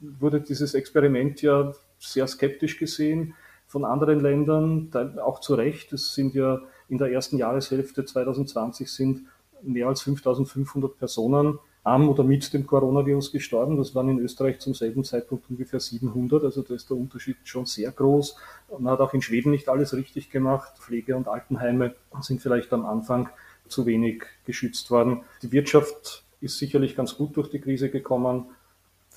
wurde 0.00 0.40
dieses 0.40 0.74
Experiment 0.74 1.42
ja 1.42 1.72
sehr 1.98 2.26
skeptisch 2.28 2.78
gesehen 2.78 3.34
von 3.68 3.84
anderen 3.84 4.20
Ländern, 4.20 4.90
auch 5.22 5.40
zu 5.40 5.54
Recht. 5.54 5.92
Es 5.92 6.14
sind 6.14 6.34
ja 6.34 6.60
in 6.88 6.98
der 6.98 7.12
ersten 7.12 7.36
Jahreshälfte 7.36 8.04
2020 8.04 8.90
sind 8.90 9.26
mehr 9.62 9.88
als 9.88 10.02
5500 10.02 10.98
Personen 10.98 11.58
am 11.84 12.08
oder 12.08 12.24
mit 12.24 12.52
dem 12.52 12.66
Coronavirus 12.66 13.30
gestorben. 13.30 13.76
Das 13.76 13.94
waren 13.94 14.08
in 14.08 14.18
Österreich 14.20 14.58
zum 14.58 14.74
selben 14.74 15.04
Zeitpunkt 15.04 15.48
ungefähr 15.50 15.80
700. 15.80 16.44
Also 16.44 16.62
da 16.62 16.74
ist 16.74 16.88
der 16.90 16.96
Unterschied 16.96 17.36
schon 17.44 17.66
sehr 17.66 17.90
groß. 17.90 18.36
Man 18.78 18.92
hat 18.92 19.00
auch 19.00 19.12
in 19.14 19.22
Schweden 19.22 19.50
nicht 19.50 19.68
alles 19.68 19.94
richtig 19.94 20.30
gemacht. 20.30 20.78
Pflege- 20.78 21.16
und 21.16 21.28
Altenheime 21.28 21.94
sind 22.20 22.40
vielleicht 22.40 22.72
am 22.72 22.86
Anfang 22.86 23.28
zu 23.68 23.84
wenig 23.84 24.24
geschützt 24.46 24.90
worden. 24.90 25.22
Die 25.42 25.52
Wirtschaft 25.52 26.24
ist 26.40 26.58
sicherlich 26.58 26.96
ganz 26.96 27.16
gut 27.16 27.36
durch 27.36 27.50
die 27.50 27.60
Krise 27.60 27.90
gekommen 27.90 28.46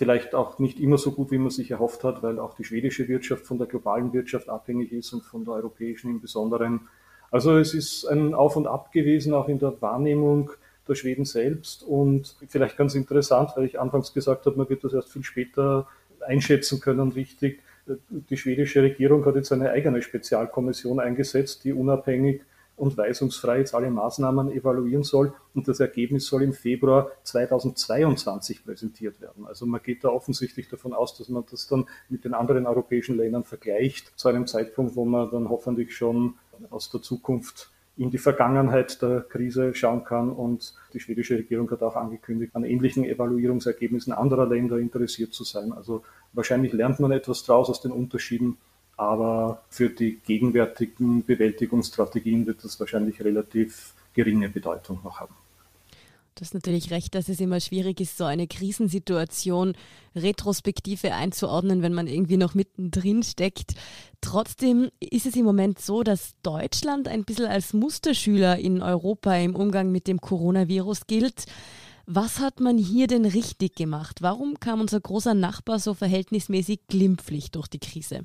vielleicht 0.01 0.33
auch 0.33 0.57
nicht 0.57 0.79
immer 0.79 0.97
so 0.97 1.11
gut, 1.11 1.29
wie 1.29 1.37
man 1.37 1.51
sich 1.51 1.69
erhofft 1.69 2.03
hat, 2.03 2.23
weil 2.23 2.39
auch 2.39 2.55
die 2.55 2.63
schwedische 2.63 3.07
Wirtschaft 3.07 3.45
von 3.45 3.59
der 3.59 3.67
globalen 3.67 4.11
Wirtschaft 4.13 4.49
abhängig 4.49 4.91
ist 4.91 5.13
und 5.13 5.21
von 5.21 5.45
der 5.45 5.53
europäischen 5.53 6.09
im 6.09 6.19
Besonderen. 6.19 6.87
Also 7.29 7.59
es 7.59 7.75
ist 7.75 8.05
ein 8.07 8.33
Auf 8.33 8.55
und 8.55 8.65
Ab 8.65 8.91
gewesen, 8.91 9.35
auch 9.35 9.47
in 9.47 9.59
der 9.59 9.79
Wahrnehmung 9.79 10.49
der 10.87 10.95
Schweden 10.95 11.23
selbst. 11.23 11.83
Und 11.83 12.35
vielleicht 12.47 12.77
ganz 12.77 12.95
interessant, 12.95 13.51
weil 13.55 13.65
ich 13.65 13.79
anfangs 13.79 14.11
gesagt 14.11 14.47
habe, 14.47 14.57
man 14.57 14.67
wird 14.69 14.83
das 14.83 14.93
erst 14.93 15.13
viel 15.13 15.23
später 15.23 15.87
einschätzen 16.21 16.79
können, 16.79 17.11
richtig. 17.11 17.61
Die 18.09 18.37
schwedische 18.37 18.81
Regierung 18.81 19.23
hat 19.27 19.35
jetzt 19.35 19.51
eine 19.51 19.69
eigene 19.69 20.01
Spezialkommission 20.01 20.99
eingesetzt, 20.99 21.63
die 21.63 21.73
unabhängig 21.73 22.41
und 22.81 22.97
weisungsfrei 22.97 23.59
jetzt 23.59 23.75
alle 23.75 23.91
Maßnahmen 23.91 24.51
evaluieren 24.51 25.03
soll 25.03 25.33
und 25.53 25.67
das 25.67 25.79
Ergebnis 25.79 26.25
soll 26.25 26.41
im 26.41 26.51
Februar 26.51 27.11
2022 27.23 28.65
präsentiert 28.65 29.21
werden. 29.21 29.45
Also 29.45 29.67
man 29.67 29.83
geht 29.83 30.03
da 30.03 30.09
offensichtlich 30.09 30.67
davon 30.67 30.93
aus, 30.93 31.15
dass 31.15 31.29
man 31.29 31.43
das 31.49 31.67
dann 31.67 31.85
mit 32.09 32.25
den 32.25 32.33
anderen 32.33 32.65
europäischen 32.65 33.17
Ländern 33.17 33.43
vergleicht, 33.43 34.11
zu 34.15 34.29
einem 34.29 34.47
Zeitpunkt, 34.47 34.95
wo 34.95 35.05
man 35.05 35.29
dann 35.29 35.49
hoffentlich 35.49 35.95
schon 35.95 36.33
aus 36.71 36.89
der 36.89 37.03
Zukunft 37.03 37.69
in 37.97 38.09
die 38.09 38.17
Vergangenheit 38.17 38.99
der 39.03 39.21
Krise 39.21 39.75
schauen 39.75 40.03
kann. 40.03 40.31
Und 40.31 40.73
die 40.93 40.99
schwedische 40.99 41.37
Regierung 41.37 41.69
hat 41.69 41.83
auch 41.83 41.95
angekündigt, 41.95 42.55
an 42.55 42.63
ähnlichen 42.63 43.05
Evaluierungsergebnissen 43.05 44.11
anderer 44.11 44.47
Länder 44.47 44.77
interessiert 44.77 45.35
zu 45.35 45.43
sein. 45.43 45.71
Also 45.71 46.01
wahrscheinlich 46.33 46.73
lernt 46.73 46.99
man 46.99 47.11
etwas 47.11 47.43
draus 47.43 47.69
aus 47.69 47.81
den 47.81 47.91
Unterschieden 47.91 48.57
aber 48.97 49.63
für 49.69 49.89
die 49.89 50.19
gegenwärtigen 50.25 51.25
Bewältigungsstrategien 51.25 52.45
wird 52.45 52.63
das 52.63 52.79
wahrscheinlich 52.79 53.21
relativ 53.23 53.93
geringe 54.13 54.49
Bedeutung 54.49 54.99
noch 55.03 55.19
haben. 55.19 55.35
Du 56.35 56.45
hast 56.45 56.53
natürlich 56.53 56.91
recht, 56.91 57.13
dass 57.13 57.27
es 57.27 57.41
immer 57.41 57.59
schwierig 57.59 57.99
ist, 57.99 58.17
so 58.17 58.23
eine 58.23 58.47
Krisensituation 58.47 59.73
retrospektive 60.15 61.13
einzuordnen, 61.13 61.81
wenn 61.81 61.93
man 61.93 62.07
irgendwie 62.07 62.37
noch 62.37 62.55
mittendrin 62.55 63.21
steckt. 63.21 63.73
Trotzdem 64.21 64.89
ist 64.99 65.25
es 65.25 65.35
im 65.35 65.43
Moment 65.43 65.79
so, 65.79 66.03
dass 66.03 66.33
Deutschland 66.41 67.07
ein 67.07 67.25
bisschen 67.25 67.47
als 67.47 67.73
Musterschüler 67.73 68.57
in 68.57 68.81
Europa 68.81 69.35
im 69.35 69.55
Umgang 69.55 69.91
mit 69.91 70.07
dem 70.07 70.21
Coronavirus 70.21 71.05
gilt. 71.05 71.45
Was 72.05 72.39
hat 72.39 72.59
man 72.59 72.77
hier 72.77 73.07
denn 73.07 73.25
richtig 73.25 73.75
gemacht? 73.75 74.21
Warum 74.21 74.59
kam 74.59 74.81
unser 74.81 74.99
großer 74.99 75.33
Nachbar 75.33 75.79
so 75.79 75.93
verhältnismäßig 75.93 76.87
glimpflich 76.87 77.51
durch 77.51 77.67
die 77.67 77.79
Krise? 77.79 78.23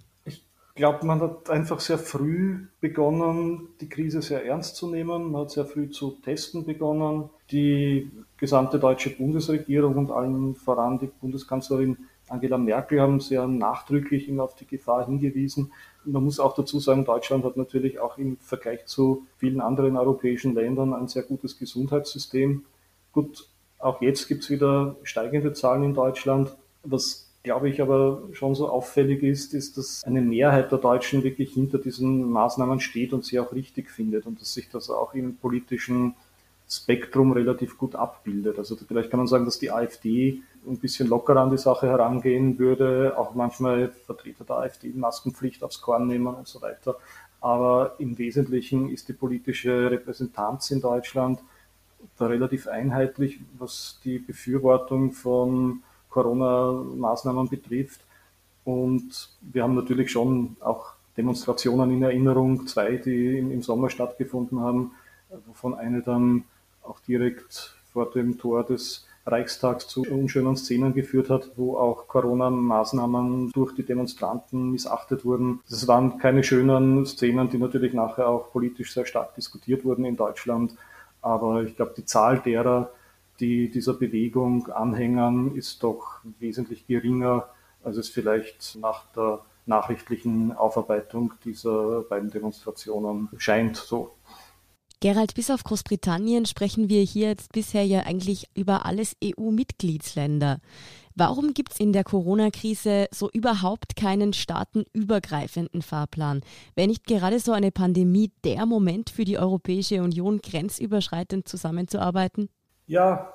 Glaube, 0.76 1.04
man 1.06 1.21
hat 1.21 1.50
einfach 1.50 1.80
sehr 1.80 1.99
früh 1.99 2.66
begonnen, 2.80 3.68
die 3.80 3.88
Krise 3.88 4.23
sehr 4.23 4.45
ernst 4.45 4.76
zu 4.76 4.88
nehmen. 4.88 5.33
Man 5.33 5.42
hat 5.42 5.50
sehr 5.50 5.64
früh 5.64 5.90
zu 5.90 6.18
testen 6.23 6.64
begonnen. 6.64 7.30
Die 7.50 8.11
gesamte 8.37 8.78
deutsche 8.78 9.11
Bundesregierung 9.11 9.97
und 9.97 10.11
allen 10.11 10.54
voran 10.54 10.99
die 10.99 11.06
Bundeskanzlerin 11.06 11.97
Angela 12.28 12.59
Merkel 12.59 13.00
haben 13.00 13.21
sehr 13.21 13.47
nachdrücklich 13.47 14.28
auf 14.38 14.56
die 14.56 14.66
Gefahr 14.66 15.06
hingewiesen. 15.06 15.73
Man 16.04 16.25
muss 16.25 16.40
auch 16.40 16.54
dazu 16.54 16.80
sagen, 16.80 17.04
Deutschland 17.04 17.45
hat 17.45 17.56
natürlich 17.56 18.00
auch 18.00 18.18
im 18.18 18.37
Vergleich 18.38 18.87
zu 18.87 19.26
vielen 19.38 19.61
anderen 19.61 19.97
europäischen 19.97 20.54
Ländern 20.54 20.92
ein 20.92 21.09
sehr 21.09 21.23
gutes 21.23 21.59
Gesundheitssystem. 21.59 22.64
Gut, 23.12 23.49
auch 23.78 24.02
jetzt 24.02 24.26
gibt 24.28 24.42
es 24.42 24.50
wieder 24.50 24.97
steigende 25.04 25.52
Zahlen 25.52 25.85
in 25.85 25.95
Deutschland, 25.95 26.56
was 26.83 27.25
glaube 27.46 27.68
ich, 27.68 27.80
aber 27.80 28.22
schon 28.32 28.56
so 28.56 28.68
auffällig 28.68 29.22
ist, 29.22 29.54
ist, 29.54 29.78
dass 29.78 30.02
eine 30.02 30.20
Mehrheit 30.20 30.72
der 30.72 30.78
Deutschen 30.78 31.22
wirklich 31.22 31.52
hinter 31.52 31.78
diesen 31.78 32.28
Maßnahmen 32.28 32.80
steht 32.80 33.12
und 33.12 33.24
sie 33.24 33.38
auch 33.38 33.52
richtig 33.52 33.88
findet 33.88 34.26
und 34.26 34.40
dass 34.40 34.52
sich 34.52 34.68
das 34.68 34.90
auch 34.90 35.14
im 35.14 35.36
politischen 35.36 36.16
Spektrum 36.68 37.30
relativ 37.30 37.78
gut 37.78 37.94
abbildet. 37.94 38.58
Also 38.58 38.74
vielleicht 38.74 39.10
kann 39.10 39.18
man 39.18 39.28
sagen, 39.28 39.44
dass 39.44 39.60
die 39.60 39.70
AfD 39.70 40.42
ein 40.66 40.78
bisschen 40.78 41.06
lockerer 41.06 41.42
an 41.42 41.52
die 41.52 41.58
Sache 41.58 41.86
herangehen 41.86 42.58
würde, 42.58 43.14
auch 43.16 43.36
manchmal 43.36 43.92
Vertreter 44.06 44.44
der 44.44 44.56
AfD 44.56 44.92
Maskenpflicht 44.92 45.62
aufs 45.62 45.80
Korn 45.80 46.08
nehmen 46.08 46.34
und 46.34 46.48
so 46.48 46.60
weiter. 46.60 46.96
Aber 47.40 47.94
im 47.98 48.18
Wesentlichen 48.18 48.90
ist 48.90 49.08
die 49.08 49.12
politische 49.12 49.88
Repräsentanz 49.88 50.72
in 50.72 50.80
Deutschland 50.80 51.38
da 52.18 52.26
relativ 52.26 52.66
einheitlich, 52.66 53.38
was 53.56 54.00
die 54.02 54.18
Befürwortung 54.18 55.12
von 55.12 55.84
Corona-Maßnahmen 56.16 57.49
betrifft. 57.49 58.00
Und 58.64 59.28
wir 59.42 59.62
haben 59.62 59.75
natürlich 59.75 60.11
schon 60.11 60.56
auch 60.61 60.94
Demonstrationen 61.16 61.90
in 61.90 62.02
Erinnerung, 62.02 62.66
zwei, 62.66 62.96
die 62.96 63.38
im 63.38 63.62
Sommer 63.62 63.90
stattgefunden 63.90 64.61
haben, 64.61 64.92
wovon 65.46 65.75
eine 65.75 66.00
dann 66.02 66.44
auch 66.82 67.00
direkt 67.00 67.76
vor 67.92 68.11
dem 68.11 68.38
Tor 68.38 68.64
des 68.64 69.06
Reichstags 69.26 69.88
zu 69.88 70.02
unschönen 70.02 70.56
Szenen 70.56 70.94
geführt 70.94 71.30
hat, 71.30 71.50
wo 71.56 71.76
auch 71.76 72.06
Corona-Maßnahmen 72.06 73.50
durch 73.52 73.75
die 73.75 73.82
Demonstranten 73.82 74.70
missachtet 74.70 75.25
wurden. 75.25 75.61
Das 75.68 75.87
waren 75.88 76.18
keine 76.18 76.44
schönen 76.44 77.04
Szenen, 77.04 77.50
die 77.50 77.58
natürlich 77.58 77.92
nachher 77.92 78.28
auch 78.28 78.52
politisch 78.52 78.94
sehr 78.94 79.04
stark 79.04 79.35
diskutiert 79.35 79.85
wurden 79.85 80.04
in 80.04 80.16
Deutschland. 80.16 80.76
Aber 81.23 81.62
ich 81.62 81.75
glaube, 81.76 81.94
die 81.96 82.04
Zahl 82.04 82.38
derer, 82.38 82.90
die 83.40 83.70
dieser 83.70 83.94
Bewegung 83.94 84.68
anhängern, 84.68 85.54
ist 85.54 85.82
doch 85.82 86.20
wesentlich 86.38 86.86
geringer, 86.86 87.48
als 87.82 87.96
es 87.96 88.08
vielleicht 88.08 88.78
nach 88.80 89.06
der 89.12 89.44
nachrichtlichen 89.66 90.52
Aufarbeitung 90.52 91.34
dieser 91.44 92.02
beiden 92.02 92.30
Demonstrationen 92.30 93.28
scheint. 93.36 93.76
So. 93.76 94.12
Gerald, 95.00 95.34
bis 95.34 95.50
auf 95.50 95.62
Großbritannien 95.62 96.46
sprechen 96.46 96.88
wir 96.88 97.02
hier 97.02 97.28
jetzt 97.28 97.52
bisher 97.52 97.84
ja 97.84 98.00
eigentlich 98.00 98.48
über 98.54 98.86
alles 98.86 99.14
EU-Mitgliedsländer. 99.22 100.58
Warum 101.14 101.54
gibt 101.54 101.72
es 101.72 101.80
in 101.80 101.92
der 101.92 102.04
Corona-Krise 102.04 103.08
so 103.12 103.30
überhaupt 103.30 103.96
keinen 103.96 104.32
staatenübergreifenden 104.32 105.82
Fahrplan? 105.82 106.42
Wäre 106.74 106.88
nicht 106.88 107.06
gerade 107.06 107.40
so 107.40 107.52
eine 107.52 107.72
Pandemie 107.72 108.32
der 108.44 108.64
Moment 108.66 109.10
für 109.10 109.24
die 109.24 109.38
Europäische 109.38 110.02
Union, 110.02 110.40
grenzüberschreitend 110.40 111.46
zusammenzuarbeiten? 111.48 112.48
Ja, 112.86 113.32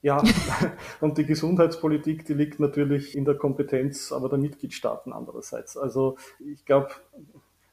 ja, 0.00 0.22
und 1.00 1.18
die 1.18 1.26
Gesundheitspolitik, 1.26 2.24
die 2.24 2.34
liegt 2.34 2.60
natürlich 2.60 3.16
in 3.16 3.24
der 3.24 3.34
Kompetenz 3.34 4.12
aber 4.12 4.28
der 4.28 4.38
Mitgliedstaaten 4.38 5.12
andererseits. 5.12 5.76
Also 5.76 6.16
ich 6.38 6.64
glaube, 6.64 6.90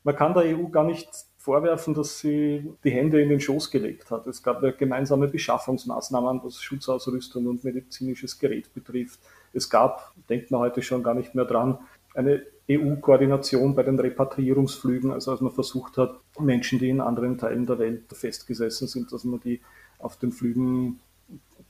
man 0.03 0.15
kann 0.15 0.33
der 0.33 0.43
EU 0.43 0.67
gar 0.69 0.83
nicht 0.83 1.09
vorwerfen, 1.37 1.93
dass 1.93 2.19
sie 2.19 2.73
die 2.83 2.89
Hände 2.89 3.21
in 3.21 3.29
den 3.29 3.39
Schoß 3.39 3.69
gelegt 3.69 4.09
hat. 4.09 4.25
Es 4.25 4.41
gab 4.41 4.63
ja 4.63 4.71
gemeinsame 4.71 5.27
Beschaffungsmaßnahmen, 5.27 6.41
was 6.43 6.61
Schutzausrüstung 6.61 7.45
und 7.45 7.63
medizinisches 7.63 8.39
Gerät 8.39 8.73
betrifft. 8.73 9.19
Es 9.53 9.69
gab, 9.69 10.13
denkt 10.27 10.49
man 10.49 10.61
heute 10.61 10.81
schon 10.81 11.03
gar 11.03 11.13
nicht 11.13 11.35
mehr 11.35 11.45
dran, 11.45 11.77
eine 12.15 12.41
EU-Koordination 12.69 13.75
bei 13.75 13.83
den 13.83 13.99
Repatriierungsflügen, 13.99 15.11
also 15.11 15.31
als 15.31 15.41
man 15.41 15.51
versucht 15.51 15.97
hat, 15.97 16.19
Menschen, 16.39 16.79
die 16.79 16.89
in 16.89 17.01
anderen 17.01 17.37
Teilen 17.37 17.67
der 17.67 17.77
Welt 17.77 18.05
festgesessen 18.11 18.87
sind, 18.87 19.11
dass 19.11 19.23
man 19.23 19.39
die 19.39 19.61
auf 19.99 20.17
den 20.17 20.31
Flügen, 20.31 20.99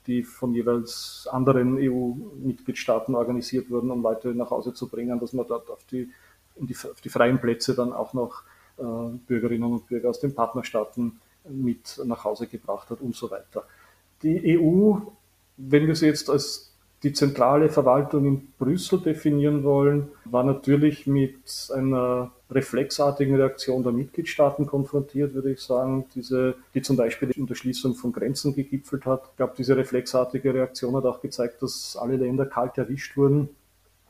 die 0.06 0.22
von 0.22 0.54
jeweils 0.54 1.28
anderen 1.30 1.76
EU-Mitgliedstaaten 1.78 3.14
organisiert 3.14 3.70
wurden, 3.70 3.90
um 3.90 4.02
Leute 4.02 4.34
nach 4.34 4.50
Hause 4.50 4.72
zu 4.72 4.88
bringen, 4.88 5.18
dass 5.18 5.32
man 5.32 5.46
dort 5.46 5.70
auf 5.70 5.84
die, 5.90 6.10
die, 6.56 6.74
auf 6.74 7.00
die 7.00 7.08
freien 7.08 7.40
Plätze 7.40 7.74
dann 7.74 7.92
auch 7.92 8.12
noch 8.12 8.42
äh, 8.78 8.82
Bürgerinnen 9.26 9.72
und 9.72 9.86
Bürger 9.86 10.10
aus 10.10 10.20
den 10.20 10.34
Partnerstaaten 10.34 11.20
mit 11.48 12.00
nach 12.04 12.24
Hause 12.24 12.46
gebracht 12.46 12.90
hat 12.90 13.00
und 13.00 13.14
so 13.14 13.30
weiter. 13.30 13.64
Die 14.22 14.58
EU, 14.58 14.96
wenn 15.56 15.86
wir 15.86 15.94
sie 15.94 16.06
jetzt 16.06 16.28
als 16.30 16.72
die 17.02 17.12
zentrale 17.12 17.68
Verwaltung 17.68 18.24
in 18.24 18.52
Brüssel 18.58 19.00
definieren 19.00 19.64
wollen, 19.64 20.08
war 20.24 20.44
natürlich 20.44 21.06
mit 21.06 21.70
einer 21.74 22.32
reflexartigen 22.50 23.34
Reaktion 23.34 23.82
der 23.82 23.92
Mitgliedstaaten 23.92 24.66
konfrontiert, 24.66 25.34
würde 25.34 25.52
ich 25.52 25.60
sagen, 25.60 26.06
diese, 26.14 26.54
die 26.74 26.82
zum 26.82 26.96
Beispiel 26.96 27.30
in 27.32 27.46
der 27.46 27.54
Schließung 27.54 27.94
von 27.94 28.12
Grenzen 28.12 28.54
gegipfelt 28.54 29.04
hat. 29.04 29.24
Ich 29.30 29.36
glaube, 29.36 29.54
diese 29.58 29.76
reflexartige 29.76 30.54
Reaktion 30.54 30.96
hat 30.96 31.04
auch 31.04 31.20
gezeigt, 31.20 31.62
dass 31.62 31.96
alle 32.00 32.16
Länder 32.16 32.46
kalt 32.46 32.78
erwischt 32.78 33.16
wurden 33.16 33.48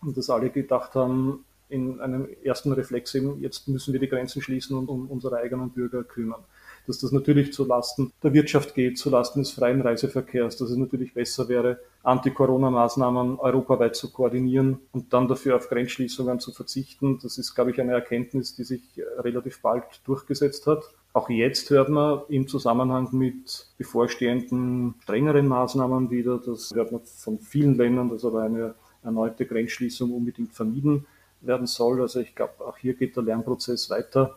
und 0.02 0.16
dass 0.16 0.30
alle 0.30 0.50
gedacht 0.50 0.94
haben, 0.94 1.44
in 1.68 2.00
einem 2.00 2.28
ersten 2.44 2.72
Reflex 2.72 3.14
eben, 3.14 3.40
jetzt 3.40 3.66
müssen 3.66 3.92
wir 3.92 4.00
die 4.00 4.08
Grenzen 4.08 4.40
schließen 4.40 4.76
und 4.76 4.88
um 4.88 5.08
unsere 5.08 5.38
eigenen 5.38 5.70
Bürger 5.70 6.04
kümmern. 6.04 6.44
Dass 6.86 6.98
das 6.98 7.12
natürlich 7.12 7.52
zu 7.52 7.64
Lasten 7.64 8.12
der 8.22 8.32
Wirtschaft 8.32 8.74
geht, 8.74 8.98
zu 8.98 9.10
Lasten 9.10 9.40
des 9.40 9.50
freien 9.50 9.80
Reiseverkehrs, 9.80 10.56
dass 10.56 10.70
es 10.70 10.76
natürlich 10.76 11.14
besser 11.14 11.48
wäre, 11.48 11.78
Anti-Corona-Maßnahmen 12.02 13.38
europaweit 13.38 13.96
zu 13.96 14.12
koordinieren 14.12 14.78
und 14.92 15.12
dann 15.12 15.26
dafür 15.26 15.56
auf 15.56 15.68
Grenzschließungen 15.68 16.38
zu 16.38 16.52
verzichten. 16.52 17.18
Das 17.22 17.38
ist, 17.38 17.54
glaube 17.54 17.72
ich, 17.72 17.80
eine 17.80 17.92
Erkenntnis, 17.92 18.54
die 18.54 18.64
sich 18.64 18.82
relativ 19.18 19.60
bald 19.60 19.84
durchgesetzt 20.04 20.66
hat. 20.66 20.84
Auch 21.12 21.30
jetzt 21.30 21.70
hört 21.70 21.88
man 21.88 22.20
im 22.28 22.46
Zusammenhang 22.46 23.08
mit 23.12 23.68
bevorstehenden 23.78 24.94
strengeren 25.02 25.48
Maßnahmen 25.48 26.10
wieder, 26.10 26.38
das 26.44 26.74
hört 26.74 26.92
man 26.92 27.00
von 27.04 27.38
vielen 27.38 27.76
Ländern, 27.76 28.10
dass 28.10 28.24
aber 28.24 28.42
eine 28.42 28.74
erneute 29.02 29.46
Grenzschließung 29.46 30.12
unbedingt 30.12 30.52
vermieden 30.52 31.06
werden 31.40 31.66
soll. 31.66 32.02
Also 32.02 32.20
ich 32.20 32.34
glaube, 32.34 32.52
auch 32.66 32.76
hier 32.76 32.94
geht 32.94 33.16
der 33.16 33.22
Lernprozess 33.22 33.88
weiter. 33.88 34.36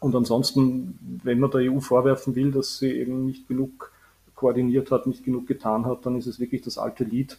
Und 0.00 0.14
ansonsten, 0.14 1.20
wenn 1.22 1.40
man 1.40 1.50
der 1.50 1.72
EU 1.72 1.80
vorwerfen 1.80 2.34
will, 2.34 2.52
dass 2.52 2.78
sie 2.78 2.92
eben 2.92 3.26
nicht 3.26 3.48
genug 3.48 3.92
koordiniert 4.34 4.90
hat, 4.90 5.06
nicht 5.06 5.24
genug 5.24 5.46
getan 5.46 5.86
hat, 5.86 6.04
dann 6.04 6.16
ist 6.16 6.26
es 6.26 6.38
wirklich 6.38 6.62
das 6.62 6.78
alte 6.78 7.04
Lied. 7.04 7.38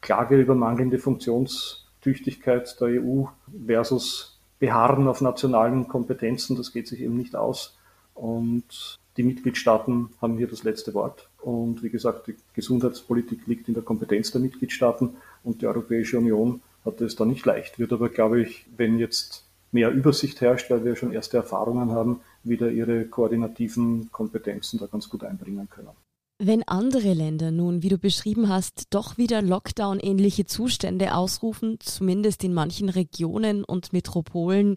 Klage 0.00 0.40
über 0.40 0.54
mangelnde 0.54 0.98
Funktionstüchtigkeit 0.98 2.80
der 2.80 3.02
EU 3.02 3.24
versus 3.66 4.38
Beharren 4.58 5.06
auf 5.08 5.20
nationalen 5.20 5.86
Kompetenzen, 5.88 6.56
das 6.56 6.72
geht 6.72 6.88
sich 6.88 7.00
eben 7.00 7.16
nicht 7.16 7.36
aus. 7.36 7.76
Und 8.14 8.98
die 9.16 9.22
Mitgliedstaaten 9.22 10.10
haben 10.20 10.36
hier 10.36 10.48
das 10.48 10.64
letzte 10.64 10.94
Wort. 10.94 11.28
Und 11.40 11.82
wie 11.82 11.90
gesagt, 11.90 12.26
die 12.26 12.36
Gesundheitspolitik 12.54 13.46
liegt 13.46 13.68
in 13.68 13.74
der 13.74 13.82
Kompetenz 13.82 14.32
der 14.32 14.40
Mitgliedstaaten 14.40 15.16
und 15.44 15.62
die 15.62 15.66
Europäische 15.66 16.18
Union 16.18 16.60
hat 16.84 17.00
es 17.00 17.16
da 17.16 17.24
nicht 17.24 17.44
leicht. 17.46 17.78
Wird 17.78 17.92
aber, 17.92 18.08
glaube 18.08 18.40
ich, 18.40 18.66
wenn 18.76 18.98
jetzt 18.98 19.45
mehr 19.72 19.90
Übersicht 19.90 20.40
herrscht, 20.40 20.70
weil 20.70 20.84
wir 20.84 20.96
schon 20.96 21.12
erste 21.12 21.36
Erfahrungen 21.36 21.90
haben, 21.90 22.20
wieder 22.42 22.70
ihre 22.70 23.04
koordinativen 23.06 24.10
Kompetenzen 24.12 24.78
da 24.78 24.86
ganz 24.86 25.08
gut 25.08 25.24
einbringen 25.24 25.68
können. 25.68 25.90
Wenn 26.38 26.62
andere 26.68 27.14
Länder 27.14 27.50
nun, 27.50 27.82
wie 27.82 27.88
du 27.88 27.96
beschrieben 27.96 28.50
hast, 28.50 28.88
doch 28.90 29.16
wieder 29.16 29.40
Lockdown-ähnliche 29.40 30.44
Zustände 30.44 31.14
ausrufen, 31.14 31.78
zumindest 31.80 32.44
in 32.44 32.52
manchen 32.52 32.90
Regionen 32.90 33.64
und 33.64 33.94
Metropolen, 33.94 34.76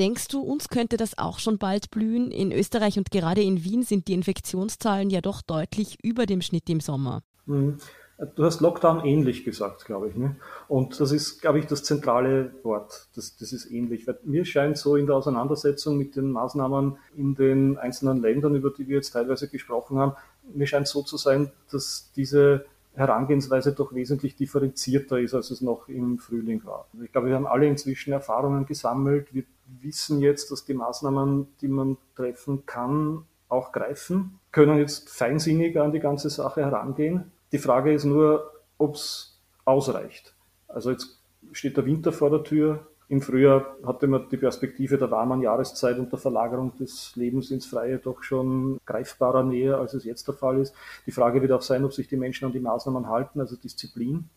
denkst 0.00 0.26
du, 0.28 0.40
uns 0.40 0.68
könnte 0.68 0.96
das 0.96 1.16
auch 1.16 1.38
schon 1.38 1.58
bald 1.58 1.92
blühen? 1.92 2.32
In 2.32 2.50
Österreich 2.50 2.98
und 2.98 3.12
gerade 3.12 3.40
in 3.40 3.62
Wien 3.62 3.84
sind 3.84 4.08
die 4.08 4.14
Infektionszahlen 4.14 5.08
ja 5.08 5.20
doch 5.20 5.42
deutlich 5.42 5.96
über 6.02 6.26
dem 6.26 6.42
Schnitt 6.42 6.68
im 6.68 6.80
Sommer. 6.80 7.22
Mhm. 7.44 7.78
Du 8.18 8.44
hast 8.44 8.60
Lockdown 8.60 9.04
ähnlich 9.04 9.44
gesagt, 9.44 9.84
glaube 9.84 10.08
ich. 10.08 10.16
Ne? 10.16 10.36
Und 10.68 10.98
das 10.98 11.12
ist, 11.12 11.42
glaube 11.42 11.58
ich, 11.58 11.66
das 11.66 11.82
zentrale 11.82 12.50
Wort. 12.62 13.08
Das, 13.14 13.36
das 13.36 13.52
ist 13.52 13.70
ähnlich. 13.70 14.06
Weil 14.06 14.18
mir 14.24 14.46
scheint 14.46 14.78
so 14.78 14.96
in 14.96 15.06
der 15.06 15.16
Auseinandersetzung 15.16 15.98
mit 15.98 16.16
den 16.16 16.30
Maßnahmen 16.30 16.96
in 17.14 17.34
den 17.34 17.76
einzelnen 17.76 18.22
Ländern, 18.22 18.54
über 18.54 18.70
die 18.70 18.88
wir 18.88 18.96
jetzt 18.96 19.10
teilweise 19.10 19.48
gesprochen 19.48 19.98
haben, 19.98 20.12
mir 20.54 20.66
scheint 20.66 20.88
so 20.88 21.02
zu 21.02 21.18
sein, 21.18 21.50
dass 21.70 22.10
diese 22.16 22.64
Herangehensweise 22.94 23.72
doch 23.72 23.92
wesentlich 23.94 24.34
differenzierter 24.36 25.18
ist, 25.20 25.34
als 25.34 25.50
es 25.50 25.60
noch 25.60 25.88
im 25.88 26.18
Frühling 26.18 26.64
war. 26.64 26.86
Ich 27.04 27.12
glaube, 27.12 27.28
wir 27.28 27.34
haben 27.34 27.46
alle 27.46 27.66
inzwischen 27.66 28.14
Erfahrungen 28.14 28.64
gesammelt. 28.64 29.34
Wir 29.34 29.42
wissen 29.82 30.20
jetzt, 30.20 30.50
dass 30.50 30.64
die 30.64 30.72
Maßnahmen, 30.72 31.48
die 31.60 31.68
man 31.68 31.98
treffen 32.14 32.64
kann, 32.64 33.24
auch 33.50 33.72
greifen, 33.72 34.38
können 34.52 34.78
jetzt 34.78 35.10
feinsinniger 35.10 35.84
an 35.84 35.92
die 35.92 36.00
ganze 36.00 36.30
Sache 36.30 36.62
herangehen 36.62 37.30
die 37.52 37.58
Frage 37.58 37.92
ist 37.92 38.04
nur, 38.04 38.52
ob 38.78 38.94
es 38.94 39.40
ausreicht. 39.64 40.34
Also 40.68 40.90
jetzt 40.90 41.20
steht 41.52 41.76
der 41.76 41.86
Winter 41.86 42.12
vor 42.12 42.30
der 42.30 42.42
Tür. 42.42 42.86
Im 43.08 43.22
Frühjahr 43.22 43.76
hatte 43.84 44.08
man 44.08 44.28
die 44.28 44.36
Perspektive 44.36 44.98
der 44.98 45.10
warmen 45.12 45.40
Jahreszeit 45.40 45.98
und 45.98 46.10
der 46.10 46.18
Verlagerung 46.18 46.76
des 46.76 47.14
Lebens 47.14 47.52
ins 47.52 47.66
Freie 47.66 47.98
doch 47.98 48.24
schon 48.24 48.78
greifbarer 48.84 49.44
näher, 49.44 49.78
als 49.78 49.94
es 49.94 50.04
jetzt 50.04 50.26
der 50.26 50.34
Fall 50.34 50.58
ist. 50.58 50.74
Die 51.06 51.12
Frage 51.12 51.40
wird 51.40 51.52
auch 51.52 51.62
sein, 51.62 51.84
ob 51.84 51.94
sich 51.94 52.08
die 52.08 52.16
Menschen 52.16 52.46
an 52.46 52.52
die 52.52 52.58
Maßnahmen 52.58 53.08
halten, 53.08 53.38
also 53.38 53.54
Disziplin, 53.54 54.28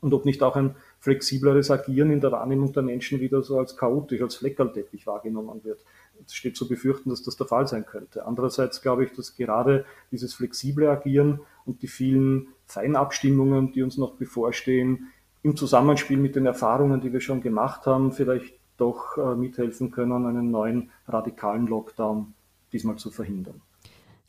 und 0.00 0.14
ob 0.14 0.24
nicht 0.24 0.42
auch 0.44 0.54
ein 0.54 0.76
flexibleres 1.00 1.70
Agieren 1.70 2.12
in 2.12 2.20
der 2.20 2.30
Wahrnehmung 2.30 2.72
der 2.72 2.84
Menschen 2.84 3.18
wieder 3.18 3.42
so 3.42 3.58
als 3.58 3.76
chaotisch, 3.76 4.22
als 4.22 4.36
Fleckerlteppich 4.36 5.04
wahrgenommen 5.06 5.64
wird. 5.64 5.80
Es 6.24 6.34
steht 6.34 6.56
zu 6.56 6.68
befürchten, 6.68 7.10
dass 7.10 7.24
das 7.24 7.36
der 7.36 7.46
Fall 7.46 7.66
sein 7.66 7.86
könnte. 7.86 8.24
Andererseits 8.24 8.82
glaube 8.82 9.04
ich, 9.04 9.12
dass 9.14 9.34
gerade 9.34 9.84
dieses 10.12 10.34
flexible 10.34 10.88
Agieren 10.88 11.40
und 11.66 11.82
die 11.82 11.88
vielen 11.88 12.48
Feinabstimmungen, 12.64 13.72
die 13.72 13.82
uns 13.82 13.98
noch 13.98 14.14
bevorstehen, 14.14 15.08
im 15.42 15.56
Zusammenspiel 15.56 16.16
mit 16.16 16.34
den 16.34 16.46
Erfahrungen, 16.46 17.00
die 17.00 17.12
wir 17.12 17.20
schon 17.20 17.40
gemacht 17.40 17.86
haben, 17.86 18.12
vielleicht 18.12 18.54
doch 18.78 19.16
äh, 19.16 19.34
mithelfen 19.34 19.90
können, 19.90 20.26
einen 20.26 20.50
neuen 20.50 20.90
radikalen 21.06 21.66
Lockdown 21.66 22.34
diesmal 22.72 22.96
zu 22.96 23.10
verhindern. 23.10 23.60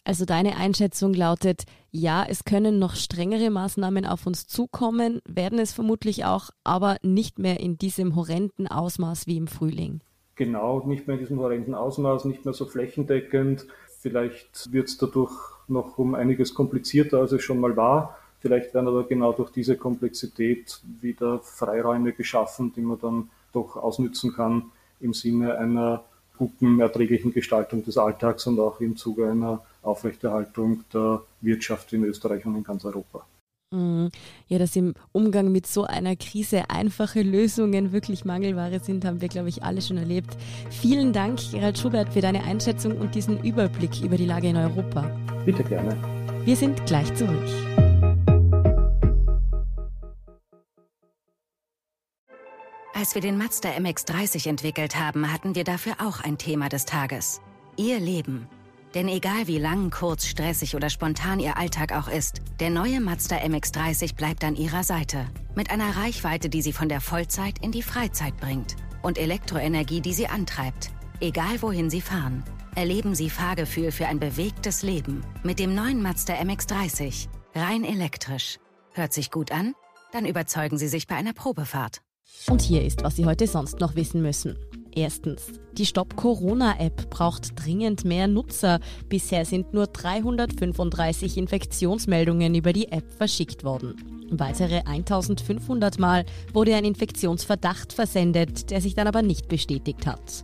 Also 0.03 0.23
deine 0.23 0.55
Einschätzung 0.55 1.13
lautet, 1.13 1.63
ja, 1.91 2.25
es 2.25 2.45
können 2.45 2.79
noch 2.79 2.95
strengere 2.95 3.49
Maßnahmen 3.49 4.05
auf 4.05 4.25
uns 4.25 4.47
zukommen, 4.47 5.19
werden 5.27 5.59
es 5.59 5.73
vermutlich 5.73 6.23
auch, 6.23 6.49
aber 6.63 6.95
nicht 7.01 7.39
mehr 7.39 7.59
in 7.59 7.77
diesem 7.77 8.15
horrenden 8.15 8.67
Ausmaß 8.67 9.27
wie 9.27 9.35
im 9.35 9.47
Frühling. 9.47 9.99
Genau, 10.35 10.85
nicht 10.87 11.07
mehr 11.07 11.15
in 11.15 11.19
diesem 11.19 11.39
horrenden 11.39 11.75
Ausmaß, 11.75 12.23
nicht 12.23 12.45
mehr 12.45 12.53
so 12.53 12.65
flächendeckend. 12.65 13.67
Vielleicht 13.99 14.71
wird 14.71 14.87
es 14.87 14.97
dadurch 14.97 15.56
noch 15.67 15.97
um 15.97 16.15
einiges 16.15 16.53
komplizierter, 16.53 17.19
als 17.19 17.31
es 17.31 17.43
schon 17.43 17.59
mal 17.59 17.75
war. 17.75 18.17
Vielleicht 18.39 18.73
werden 18.73 18.87
aber 18.87 19.03
genau 19.05 19.33
durch 19.33 19.51
diese 19.51 19.77
Komplexität 19.77 20.79
wieder 21.01 21.39
Freiräume 21.39 22.13
geschaffen, 22.13 22.71
die 22.75 22.81
man 22.81 22.99
dann 22.99 23.29
doch 23.51 23.75
ausnützen 23.75 24.33
kann 24.33 24.71
im 24.99 25.13
Sinne 25.13 25.57
einer 25.57 26.03
guten, 26.37 26.79
erträglichen 26.79 27.33
Gestaltung 27.33 27.83
des 27.83 27.97
Alltags 27.97 28.45
und 28.45 28.59
auch 28.59 28.79
im 28.79 28.95
Zuge 28.95 29.29
einer 29.29 29.63
Aufrechterhaltung 29.81 30.83
der 30.93 31.23
Wirtschaft 31.41 31.93
in 31.93 32.03
Österreich 32.03 32.45
und 32.45 32.55
in 32.55 32.63
ganz 32.63 32.85
Europa. 32.85 33.25
Mhm. 33.71 34.09
Ja, 34.47 34.59
dass 34.59 34.75
im 34.77 34.93
Umgang 35.11 35.51
mit 35.51 35.67
so 35.67 35.83
einer 35.83 36.15
Krise 36.15 36.69
einfache 36.69 37.21
Lösungen 37.21 37.91
wirklich 37.91 38.23
Mangelware 38.23 38.79
sind, 38.79 39.03
haben 39.03 39.19
wir, 39.19 39.27
glaube 39.27 39.49
ich, 39.49 39.63
alle 39.63 39.81
schon 39.81 39.97
erlebt. 39.97 40.37
Vielen 40.69 41.11
Dank, 41.11 41.39
Gerald 41.51 41.77
Schubert, 41.77 42.13
für 42.13 42.21
deine 42.21 42.43
Einschätzung 42.43 42.97
und 42.97 43.13
diesen 43.13 43.43
Überblick 43.43 44.01
über 44.01 44.15
die 44.15 44.25
Lage 44.25 44.47
in 44.47 44.55
Europa. 44.55 45.11
Bitte 45.45 45.63
gerne. 45.63 45.97
Wir 46.45 46.55
sind 46.55 46.85
gleich 46.85 47.13
zurück. 47.15 47.43
Als 52.93 53.13
wir 53.13 53.21
den 53.21 53.37
Mazda 53.37 53.69
MX30 53.69 54.47
entwickelt 54.49 54.97
haben, 54.97 55.31
hatten 55.31 55.55
wir 55.55 55.63
dafür 55.63 55.97
auch 55.99 56.21
ein 56.21 56.37
Thema 56.37 56.67
des 56.69 56.85
Tages. 56.85 57.41
Ihr 57.75 57.99
Leben. 57.99 58.47
Denn 58.93 59.07
egal 59.07 59.47
wie 59.47 59.57
lang, 59.57 59.89
kurz, 59.89 60.25
stressig 60.25 60.75
oder 60.75 60.89
spontan 60.89 61.39
Ihr 61.39 61.57
Alltag 61.57 61.91
auch 61.91 62.07
ist, 62.07 62.41
der 62.59 62.69
neue 62.69 63.01
Mazda 63.01 63.37
MX30 63.37 64.15
bleibt 64.15 64.43
an 64.43 64.55
Ihrer 64.55 64.83
Seite. 64.83 65.27
Mit 65.55 65.71
einer 65.71 65.97
Reichweite, 65.97 66.49
die 66.49 66.61
Sie 66.61 66.73
von 66.73 66.89
der 66.89 67.01
Vollzeit 67.01 67.59
in 67.61 67.71
die 67.71 67.81
Freizeit 67.81 68.37
bringt. 68.37 68.75
Und 69.01 69.17
Elektroenergie, 69.17 70.01
die 70.01 70.13
Sie 70.13 70.27
antreibt. 70.27 70.91
Egal 71.19 71.61
wohin 71.61 71.89
Sie 71.89 72.01
fahren. 72.01 72.43
Erleben 72.75 73.15
Sie 73.15 73.29
Fahrgefühl 73.29 73.91
für 73.91 74.07
ein 74.07 74.19
bewegtes 74.19 74.83
Leben. 74.83 75.21
Mit 75.43 75.59
dem 75.59 75.75
neuen 75.75 76.01
Mazda 76.01 76.35
MX30. 76.35 77.27
Rein 77.55 77.83
elektrisch. 77.83 78.59
Hört 78.93 79.13
sich 79.13 79.31
gut 79.31 79.51
an? 79.51 79.73
Dann 80.11 80.25
überzeugen 80.25 80.77
Sie 80.77 80.87
sich 80.87 81.07
bei 81.07 81.15
einer 81.15 81.33
Probefahrt. 81.33 82.01
Und 82.49 82.61
hier 82.61 82.83
ist, 82.85 83.03
was 83.03 83.15
Sie 83.15 83.25
heute 83.25 83.47
sonst 83.47 83.79
noch 83.79 83.95
wissen 83.95 84.21
müssen. 84.21 84.57
Erstens, 84.97 85.51
die 85.73 85.85
Stop 85.85 86.15
Corona-App 86.15 87.11
braucht 87.11 87.51
dringend 87.63 88.03
mehr 88.03 88.27
Nutzer. 88.27 88.79
Bisher 89.09 89.45
sind 89.45 89.71
nur 89.71 89.85
335 89.85 91.37
Infektionsmeldungen 91.37 92.55
über 92.55 92.73
die 92.73 92.91
App 92.91 93.07
verschickt 93.11 93.63
worden. 93.63 93.93
Weitere 94.31 94.79
1500 94.79 95.99
Mal 95.99 96.25
wurde 96.51 96.73
ein 96.73 96.83
Infektionsverdacht 96.83 97.93
versendet, 97.93 98.71
der 98.71 98.81
sich 98.81 98.95
dann 98.95 99.05
aber 99.05 99.21
nicht 99.21 99.47
bestätigt 99.47 100.07
hat. 100.07 100.43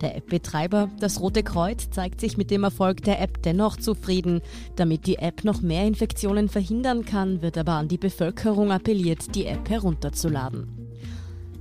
Der 0.00 0.16
App-Betreiber, 0.16 0.90
das 0.98 1.20
Rote 1.20 1.44
Kreuz, 1.44 1.88
zeigt 1.90 2.20
sich 2.20 2.36
mit 2.36 2.50
dem 2.50 2.64
Erfolg 2.64 3.04
der 3.04 3.20
App 3.20 3.40
dennoch 3.44 3.76
zufrieden. 3.76 4.40
Damit 4.74 5.06
die 5.06 5.18
App 5.18 5.44
noch 5.44 5.62
mehr 5.62 5.86
Infektionen 5.86 6.48
verhindern 6.48 7.04
kann, 7.04 7.40
wird 7.40 7.56
aber 7.56 7.74
an 7.74 7.86
die 7.86 7.98
Bevölkerung 7.98 8.72
appelliert, 8.72 9.36
die 9.36 9.46
App 9.46 9.70
herunterzuladen. 9.70 10.81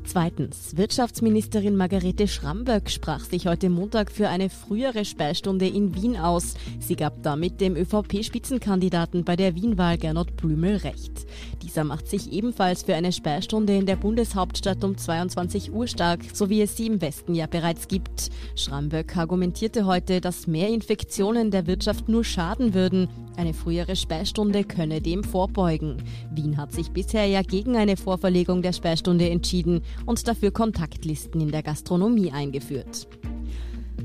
Zweitens. 0.03 0.75
Wirtschaftsministerin 0.75 1.75
Margarete 1.77 2.27
Schramböck 2.27 2.89
sprach 2.89 3.21
sich 3.21 3.47
heute 3.47 3.69
Montag 3.69 4.11
für 4.11 4.29
eine 4.29 4.49
frühere 4.49 5.05
Sperrstunde 5.05 5.67
in 5.67 5.95
Wien 5.95 6.17
aus. 6.17 6.55
Sie 6.79 6.95
gab 6.95 7.23
damit 7.23 7.61
dem 7.61 7.75
ÖVP-Spitzenkandidaten 7.75 9.23
bei 9.23 9.35
der 9.35 9.55
Wienwahl 9.55 9.97
Gernot 9.97 10.35
Blümel 10.35 10.77
recht. 10.77 11.25
Dieser 11.61 11.83
macht 11.83 12.07
sich 12.07 12.31
ebenfalls 12.31 12.83
für 12.83 12.95
eine 12.95 13.11
Sperrstunde 13.11 13.75
in 13.75 13.85
der 13.85 13.95
Bundeshauptstadt 13.95 14.83
um 14.83 14.97
22 14.97 15.71
Uhr 15.71 15.87
stark, 15.87 16.21
so 16.33 16.49
wie 16.49 16.61
es 16.61 16.75
sie 16.75 16.87
im 16.87 17.01
Westen 17.01 17.35
ja 17.35 17.45
bereits 17.45 17.87
gibt. 17.87 18.29
Schramböck 18.55 19.15
argumentierte 19.15 19.85
heute, 19.85 20.21
dass 20.21 20.47
mehr 20.47 20.69
Infektionen 20.69 21.51
der 21.51 21.67
Wirtschaft 21.67 22.09
nur 22.09 22.23
schaden 22.23 22.73
würden. 22.73 23.09
Eine 23.37 23.53
frühere 23.53 23.95
Sperrstunde 23.95 24.63
könne 24.63 25.01
dem 25.01 25.23
vorbeugen. 25.23 25.97
Wien 26.31 26.57
hat 26.57 26.73
sich 26.73 26.91
bisher 26.91 27.25
ja 27.25 27.43
gegen 27.43 27.75
eine 27.75 27.95
Vorverlegung 27.95 28.61
der 28.61 28.73
Sperrstunde 28.73 29.29
entschieden 29.29 29.81
und 30.05 30.27
dafür 30.27 30.51
Kontaktlisten 30.51 31.41
in 31.41 31.51
der 31.51 31.63
Gastronomie 31.63 32.31
eingeführt. 32.31 33.07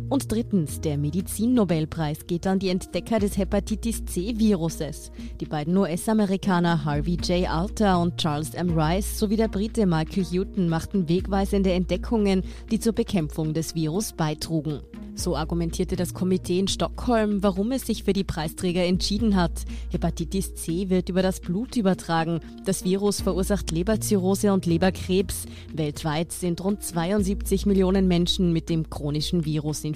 Und 0.08 0.30
drittens, 0.30 0.80
der 0.80 0.98
Medizinnobelpreis 0.98 2.28
geht 2.28 2.46
an 2.46 2.60
die 2.60 2.68
Entdecker 2.68 3.18
des 3.18 3.36
Hepatitis 3.36 4.04
C-Viruses. 4.04 5.10
Die 5.40 5.46
beiden 5.46 5.76
US-Amerikaner 5.76 6.84
Harvey 6.84 7.14
J. 7.16 7.50
Alter 7.50 7.98
und 7.98 8.16
Charles 8.16 8.54
M. 8.54 8.78
Rice 8.78 9.18
sowie 9.18 9.36
der 9.36 9.48
Brite 9.48 9.84
Michael 9.84 10.24
Houghton 10.24 10.68
machten 10.68 11.08
wegweisende 11.08 11.72
Entdeckungen, 11.72 12.44
die 12.70 12.78
zur 12.78 12.92
Bekämpfung 12.92 13.52
des 13.52 13.74
Virus 13.74 14.12
beitrugen. 14.12 14.80
So 15.18 15.34
argumentierte 15.34 15.96
das 15.96 16.12
Komitee 16.12 16.58
in 16.58 16.68
Stockholm, 16.68 17.42
warum 17.42 17.72
es 17.72 17.86
sich 17.86 18.04
für 18.04 18.12
die 18.12 18.22
Preisträger 18.22 18.84
entschieden 18.84 19.34
hat. 19.34 19.64
Hepatitis 19.90 20.54
C 20.56 20.90
wird 20.90 21.08
über 21.08 21.22
das 21.22 21.40
Blut 21.40 21.74
übertragen. 21.76 22.40
Das 22.66 22.84
Virus 22.84 23.22
verursacht 23.22 23.70
Leberzirrhose 23.70 24.52
und 24.52 24.66
Leberkrebs. 24.66 25.46
Weltweit 25.72 26.32
sind 26.32 26.62
rund 26.62 26.82
72 26.82 27.64
Millionen 27.64 28.08
Menschen 28.08 28.52
mit 28.52 28.68
dem 28.68 28.90
chronischen 28.90 29.46
Virus 29.46 29.84
infiziert. 29.84 29.95